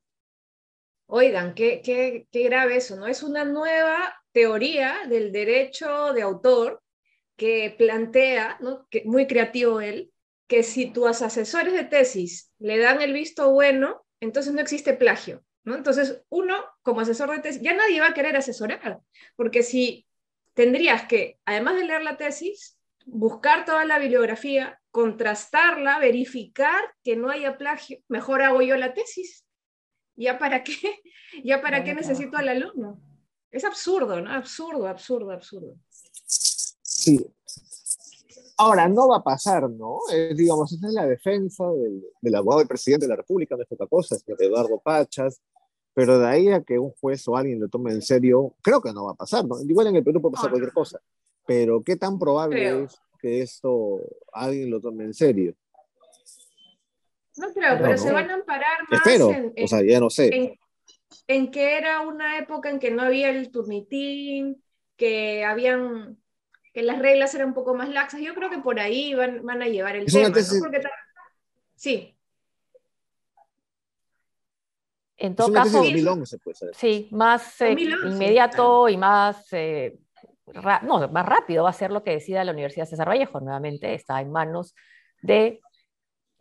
Oigan, 1.12 1.56
qué, 1.56 1.82
qué, 1.84 2.28
qué 2.32 2.44
grave 2.44 2.78
eso, 2.78 2.96
¿no? 2.96 3.08
Es 3.08 3.24
una 3.24 3.44
nueva 3.44 4.16
teoría 4.32 5.08
del 5.08 5.32
derecho 5.32 6.14
de 6.14 6.22
autor 6.22 6.84
que 7.36 7.74
plantea, 7.76 8.58
¿no? 8.62 8.88
que, 8.92 9.04
muy 9.06 9.26
creativo 9.26 9.82
él, 9.82 10.12
que 10.48 10.62
si 10.62 10.92
tus 10.92 11.24
asesores 11.24 11.74
de 11.74 11.84
tesis 11.84 12.52
le 12.60 12.78
dan 12.78 13.02
el 13.02 13.14
visto 13.14 13.52
bueno, 13.52 14.06
entonces 14.20 14.54
no 14.54 14.62
existe 14.62 14.94
plagio, 14.94 15.44
¿no? 15.64 15.76
Entonces 15.76 16.22
uno, 16.30 16.64
como 16.84 17.02
asesor 17.02 17.32
de 17.32 17.40
tesis, 17.40 17.62
ya 17.62 17.74
nadie 17.74 18.02
va 18.02 18.10
a 18.10 18.14
querer 18.14 18.36
asesorar, 18.36 19.00
porque 19.36 19.64
si 19.64 20.06
tendrías 20.54 21.08
que, 21.08 21.40
además 21.44 21.76
de 21.78 21.86
leer 21.86 22.04
la 22.04 22.18
tesis, 22.18 22.78
buscar 23.06 23.66
toda 23.66 23.84
la 23.86 23.98
bibliografía, 23.98 24.80
contrastarla, 24.92 25.98
verificar 25.98 26.94
que 27.04 27.16
no 27.16 27.32
haya 27.32 27.58
plagio, 27.58 27.98
mejor 28.08 28.44
hago 28.44 28.62
yo 28.62 28.78
la 28.78 28.94
tesis. 28.94 29.44
¿Ya 30.20 30.38
para 30.38 30.64
qué? 30.64 30.74
¿Ya 31.44 31.62
para 31.62 31.84
qué 31.84 31.96
necesito 31.96 32.38
al 32.38 32.50
alumno? 32.50 33.00
Es 33.52 33.64
absurdo, 33.64 34.20
¿no? 34.22 34.30
Absurdo, 34.32 34.88
absurdo, 34.88 35.32
absurdo. 35.32 35.76
Sí. 36.26 37.26
Ahora, 38.58 38.90
no 38.90 39.08
va 39.08 39.18
a 39.18 39.24
pasar, 39.24 39.70
¿no? 39.70 40.00
Eh, 40.12 40.34
digamos, 40.36 40.74
esa 40.74 40.88
es 40.88 40.94
la 40.94 41.08
defensa 41.08 41.66
del, 41.72 42.04
del 42.22 42.36
abogado 42.36 42.60
del 42.60 42.68
presidente 42.68 43.06
de 43.06 43.10
la 43.12 43.16
República, 43.16 43.56
no 43.56 43.64
es 43.64 43.72
otra 43.72 43.88
cosa, 43.88 44.16
es 44.18 44.26
de 44.26 44.46
Eduardo 44.46 44.80
Pachas, 44.84 45.42
pero 45.94 46.20
de 46.20 46.28
ahí 46.28 46.50
a 46.50 46.62
que 46.62 46.78
un 46.78 46.92
juez 47.00 47.26
o 47.30 47.38
alguien 47.38 47.60
lo 47.62 47.70
tome 47.70 47.94
en 47.94 48.02
serio, 48.02 48.54
creo 48.62 48.82
que 48.82 48.92
no 48.92 49.06
va 49.06 49.12
a 49.14 49.16
pasar, 49.16 49.46
¿no? 49.48 49.56
Igual 49.62 49.88
en 49.88 49.96
el 49.96 50.04
Perú 50.04 50.22
puede 50.22 50.34
pasar 50.34 50.48
No, 50.48 50.52
cualquier 50.52 50.74
no. 50.74 50.80
cosa, 50.82 51.00
pero 51.48 51.82
¿qué 51.82 51.96
tan 51.96 52.20
probable 52.20 52.58
Creo. 52.58 52.84
es 52.84 53.00
que 53.22 53.42
esto 53.42 54.02
alguien 54.34 54.70
lo 54.70 54.82
tome 54.82 55.06
en 55.06 55.14
serio? 55.14 55.56
No 57.40 57.54
creo, 57.54 57.74
No, 57.76 57.78
pero 57.82 57.92
no. 57.92 57.98
se 57.98 58.12
van 58.12 58.30
a 58.30 58.34
amparar 58.34 58.80
más 58.90 59.00
Espero, 59.06 59.32
en, 59.32 59.54
en- 59.56 59.64
o 59.64 59.68
sea, 59.68 59.82
ya 59.82 60.00
no 60.00 60.10
sé. 60.10 60.36
en- 60.36 60.60
en 61.28 61.52
que 61.52 61.78
era 61.78 62.02
una 62.02 62.38
época 62.38 62.70
en 62.70 62.80
que 62.80 62.92
no 62.92 63.02
había 63.02 63.30
el 63.30 63.50
turnitín, 63.52 64.62
que 64.98 65.46
habían, 65.46 66.18
que 66.74 66.84
las 66.84 67.00
reglas 67.00 67.34
eran 67.36 67.50
un 67.50 67.54
poco 67.54 67.74
más 67.76 67.90
laxas. 67.90 68.22
Yo 68.22 68.34
creo 68.36 68.50
que 68.50 68.58
por 68.60 68.80
ahí 68.80 69.14
van, 69.14 69.46
van 69.46 69.62
a 69.62 69.68
llevar 69.68 69.96
el 69.96 70.06
Es 70.08 70.14
tema, 70.14 70.30
tesis- 70.30 70.56
¿no? 70.56 70.60
Porque 70.64 70.80
ta- 70.82 70.92
sí, 71.76 72.16
En 75.18 75.36
todo 75.36 75.52
caso, 75.52 75.82
de 75.82 75.90
2011, 75.90 76.38
pues. 76.40 76.60
Sí, 76.74 77.10
más 77.12 77.60
eh, 77.62 77.70
2011, 77.70 78.08
inmediato 78.08 78.88
y 78.88 78.96
más, 78.98 79.48
eh, 79.52 79.98
no, 80.84 81.08
más 81.10 81.26
rápido 81.26 81.64
va 81.66 81.72
a 81.72 81.74
ser 81.74 81.92
lo 81.92 82.04
que 82.04 82.12
decida 82.12 82.44
la 82.46 82.54
Universidad 82.54 82.86
César 82.86 83.08
Vallejo. 83.10 83.40
Nuevamente 83.42 83.94
está 83.94 84.22
en 84.22 84.32
manos 84.32 84.76
de, 85.22 85.60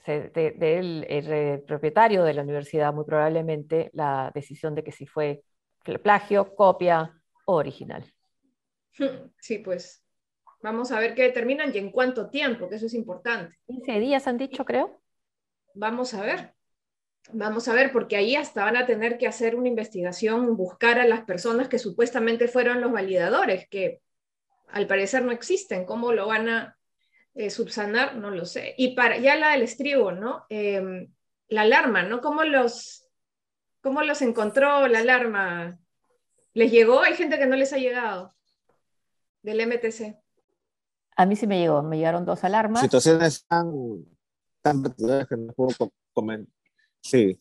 de- 0.07 0.53
del 0.53 1.07
el, 1.09 1.33
eh, 1.33 1.65
propietario 1.67 2.25
de 2.25 2.35
la 2.35 2.43
universidad, 2.43 2.93
muy 2.95 3.05
probablemente, 3.05 3.91
la 3.93 4.31
decisión 4.35 4.75
de 4.75 4.83
que 4.85 4.93
si 4.93 5.07
fue 5.07 5.43
plagio, 5.97 6.55
copia 6.55 7.15
o 7.47 7.55
original. 7.55 8.05
Sí, 9.41 9.59
pues 9.59 10.05
vamos 10.61 10.91
a 10.91 10.99
ver 10.99 11.15
qué 11.15 11.23
determinan 11.23 11.73
y 11.73 11.79
en 11.79 11.91
cuánto 11.93 12.29
tiempo, 12.29 12.69
que 12.69 12.77
eso 12.77 12.87
es 12.87 12.95
importante. 12.95 13.57
15 13.67 14.01
días 14.01 14.27
han 14.27 14.37
dicho, 14.37 14.65
creo. 14.65 15.01
Vamos 15.75 16.15
a 16.15 16.23
ver. 16.23 16.55
Vamos 17.33 17.69
a 17.69 17.75
ver, 17.75 17.93
porque 17.93 18.17
ahí 18.17 18.37
hasta 18.37 18.65
van 18.65 18.77
a 18.77 18.87
tener 18.87 19.19
que 19.19 19.27
hacer 19.27 19.55
una 19.55 19.69
investigación, 19.69 20.57
buscar 20.57 20.99
a 20.99 21.07
las 21.07 21.25
personas 21.25 21.69
que 21.69 21.79
supuestamente 21.79 22.49
fueron 22.49 22.81
los 22.81 22.91
validadores, 22.91 23.69
que 23.69 24.01
al 24.69 24.87
parecer 24.87 25.23
no 25.25 25.33
existen. 25.33 25.85
¿Cómo 25.85 26.13
lo 26.13 26.27
van 26.27 26.49
a 26.49 26.78
eh, 27.35 27.51
subsanar? 27.51 28.17
No 28.17 28.31
lo 28.31 28.45
sé. 28.45 28.75
Y 28.77 28.95
para 28.95 29.19
ya 29.19 29.37
la 29.37 29.51
del 29.51 29.63
estribo, 29.63 30.13
¿no? 30.13 30.45
Em, 30.49 31.13
la 31.49 31.63
alarma, 31.63 32.03
¿no? 32.03 32.21
¿Cómo 32.21 32.45
los, 32.45 33.09
¿Cómo 33.81 34.03
los 34.03 34.23
encontró 34.23 34.87
la 34.89 35.01
alarma? 35.01 35.79
¿Les 36.55 36.71
llegó? 36.71 37.01
Hay 37.01 37.15
gente 37.15 37.39
que 37.39 37.47
no 37.47 37.57
les 37.57 37.73
ha 37.73 37.79
llegado 37.79 38.35
del 39.43 39.61
MTC. 39.67 40.17
A 41.17 41.27
mí 41.27 41.37
sí 41.37 41.47
me 41.47 41.59
llegó, 41.59 41.83
me 41.83 41.97
llegaron 41.97 42.25
dos 42.25 42.45
alarmas. 42.45 42.83
Situaciones 42.83 43.45
tan, 43.47 43.73
tan 44.63 44.83
que 44.83 45.37
no 45.37 45.53
puedo 45.53 45.93
comentar 46.13 46.53
Sí. 47.01 47.41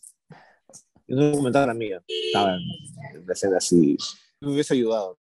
no 1.08 1.28
un 1.28 1.34
comentar 1.34 1.68
la 1.68 1.74
mía. 1.74 2.04
Estaba 2.08 2.56
en 2.56 3.36
ser 3.36 3.54
así. 3.56 3.98
Me 4.40 4.52
hubiese 4.52 4.74
ayudado. 4.74 5.20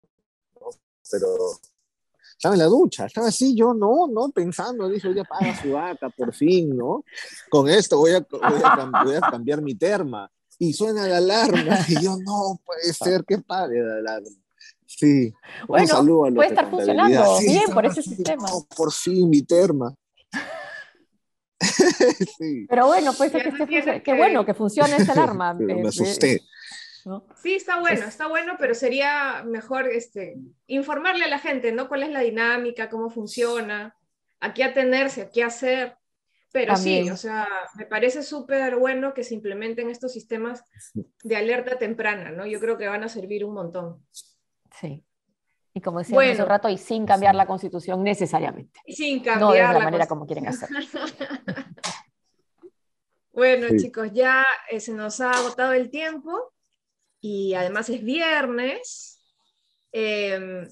Pero 1.10 1.28
estaba 2.44 2.56
en 2.56 2.60
la 2.60 2.66
ducha, 2.66 3.06
estaba 3.06 3.28
así, 3.28 3.54
yo 3.54 3.72
no, 3.72 4.06
no, 4.06 4.28
pensando, 4.28 4.86
dije, 4.86 5.08
voy 5.08 5.18
a 5.18 5.24
pagar 5.24 5.62
su 5.62 5.72
vaca, 5.72 6.10
por 6.10 6.34
fin, 6.34 6.76
¿no? 6.76 7.02
Con 7.48 7.70
esto 7.70 7.96
voy 7.96 8.12
a, 8.12 8.20
voy 8.20 9.14
a, 9.14 9.20
cambiar 9.30 9.62
mi 9.62 9.74
terma. 9.74 10.30
Y 10.58 10.74
suena 10.74 11.08
la 11.08 11.16
alarma, 11.16 11.78
y 11.88 12.02
yo, 12.02 12.18
no, 12.18 12.60
puede 12.62 12.92
ser 12.92 13.24
que 13.24 13.38
pague 13.38 13.80
la 13.80 13.94
alarma. 13.94 14.28
Sí. 14.84 15.32
Bueno, 15.66 16.04
puede 16.34 16.50
estar 16.50 16.68
funcionando 16.68 17.38
bien 17.38 17.64
por 17.72 17.86
ese 17.86 18.02
sistema. 18.02 18.46
por 18.76 18.92
fin 18.92 19.30
mi 19.30 19.40
terma. 19.40 19.94
Pero 22.68 22.86
bueno, 22.88 23.14
pues 23.16 23.32
que, 23.32 24.02
que, 24.02 24.14
bueno 24.14 24.44
que 24.46 24.52
funcione 24.52 24.96
esta 24.96 25.12
alarma. 25.12 25.54
me 25.54 25.72
eh, 25.72 26.40
Sí, 27.36 27.54
está 27.54 27.80
bueno, 27.80 28.06
está 28.06 28.28
bueno, 28.28 28.54
pero 28.58 28.74
sería 28.74 29.42
mejor 29.44 29.88
este, 29.88 30.36
informarle 30.66 31.24
a 31.24 31.28
la 31.28 31.38
gente, 31.38 31.72
¿no? 31.72 31.88
¿Cuál 31.88 32.04
es 32.04 32.10
la 32.10 32.20
dinámica, 32.20 32.88
cómo 32.88 33.10
funciona, 33.10 33.96
a 34.40 34.54
qué 34.54 34.64
atenerse, 34.64 35.22
a 35.22 35.30
qué 35.30 35.44
hacer? 35.44 35.96
Pero 36.52 36.76
sí, 36.76 37.10
o 37.10 37.16
sea, 37.16 37.48
me 37.74 37.84
parece 37.84 38.22
súper 38.22 38.76
bueno 38.76 39.12
que 39.12 39.24
se 39.24 39.34
implementen 39.34 39.90
estos 39.90 40.12
sistemas 40.12 40.62
de 41.24 41.36
alerta 41.36 41.78
temprana, 41.78 42.30
¿no? 42.30 42.46
Yo 42.46 42.60
creo 42.60 42.78
que 42.78 42.86
van 42.86 43.02
a 43.02 43.08
servir 43.08 43.44
un 43.44 43.54
montón. 43.54 44.06
Sí. 44.80 45.04
Y 45.74 45.80
como 45.80 45.98
decía 45.98 46.20
hace 46.20 46.42
un 46.42 46.48
rato, 46.48 46.68
y 46.68 46.78
sin 46.78 47.04
cambiar 47.04 47.34
la 47.34 47.46
constitución 47.46 48.04
necesariamente. 48.04 48.80
Sin 48.86 49.18
cambiar 49.18 49.40
no 49.40 49.50
de 49.50 49.80
la, 49.80 49.84
manera 49.84 50.06
como 50.06 50.26
quieren 50.26 50.46
hacer. 50.46 50.68
bueno, 53.32 53.66
chicos, 53.76 54.12
ya 54.12 54.46
eh, 54.70 54.78
se 54.78 54.92
nos 54.92 55.20
ha 55.20 55.32
agotado 55.32 55.72
el 55.72 55.90
tiempo 55.90 56.53
y 57.24 57.54
además 57.54 57.88
es 57.88 58.04
viernes. 58.04 59.18
Em, 59.92 60.68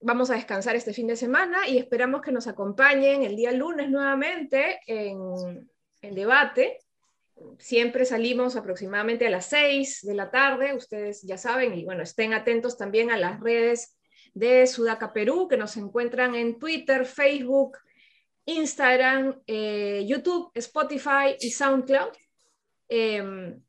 vamos 0.00 0.30
a 0.30 0.34
descansar 0.34 0.76
este 0.76 0.92
fin 0.92 1.08
de 1.08 1.16
semana 1.16 1.66
y 1.66 1.78
esperamos 1.78 2.22
que 2.22 2.30
nos 2.30 2.46
acompañen 2.46 3.24
el 3.24 3.34
día 3.34 3.50
lunes 3.50 3.90
nuevamente 3.90 4.78
en, 4.86 5.68
en 6.00 6.14
debate. 6.14 6.78
Siempre 7.58 8.04
salimos 8.04 8.54
aproximadamente 8.54 9.26
a 9.26 9.30
las 9.30 9.46
6 9.46 10.02
de 10.02 10.14
la 10.14 10.30
tarde, 10.30 10.74
ustedes 10.74 11.22
ya 11.22 11.36
saben, 11.36 11.74
y 11.74 11.84
bueno, 11.84 12.04
estén 12.04 12.34
atentos 12.34 12.78
también 12.78 13.10
a 13.10 13.16
las 13.16 13.40
redes 13.40 13.98
de 14.32 14.68
Sudaca 14.68 15.12
Perú, 15.12 15.48
que 15.48 15.56
nos 15.56 15.76
encuentran 15.76 16.36
en 16.36 16.60
Twitter, 16.60 17.04
Facebook, 17.04 17.78
Instagram, 18.44 19.42
eh, 19.44 20.04
YouTube, 20.06 20.52
Spotify 20.54 21.34
y 21.40 21.50
SoundCloud. 21.50 22.12
Em, 22.88 23.60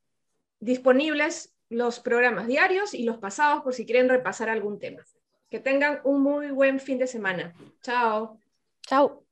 disponibles 0.60 1.51
los 1.72 2.00
programas 2.00 2.48
diarios 2.48 2.94
y 2.94 3.04
los 3.04 3.18
pasados 3.18 3.64
por 3.64 3.74
si 3.74 3.86
quieren 3.86 4.10
repasar 4.10 4.50
algún 4.50 4.78
tema. 4.78 5.04
Que 5.50 5.60
tengan 5.60 6.02
un 6.04 6.22
muy 6.22 6.52
buen 6.52 6.80
fin 6.80 6.98
de 6.98 7.08
semana. 7.08 7.54
Chao. 7.82 8.38
Chao. 8.82 9.24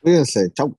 Cuídense. 0.00 0.50
Chao. 0.52 0.76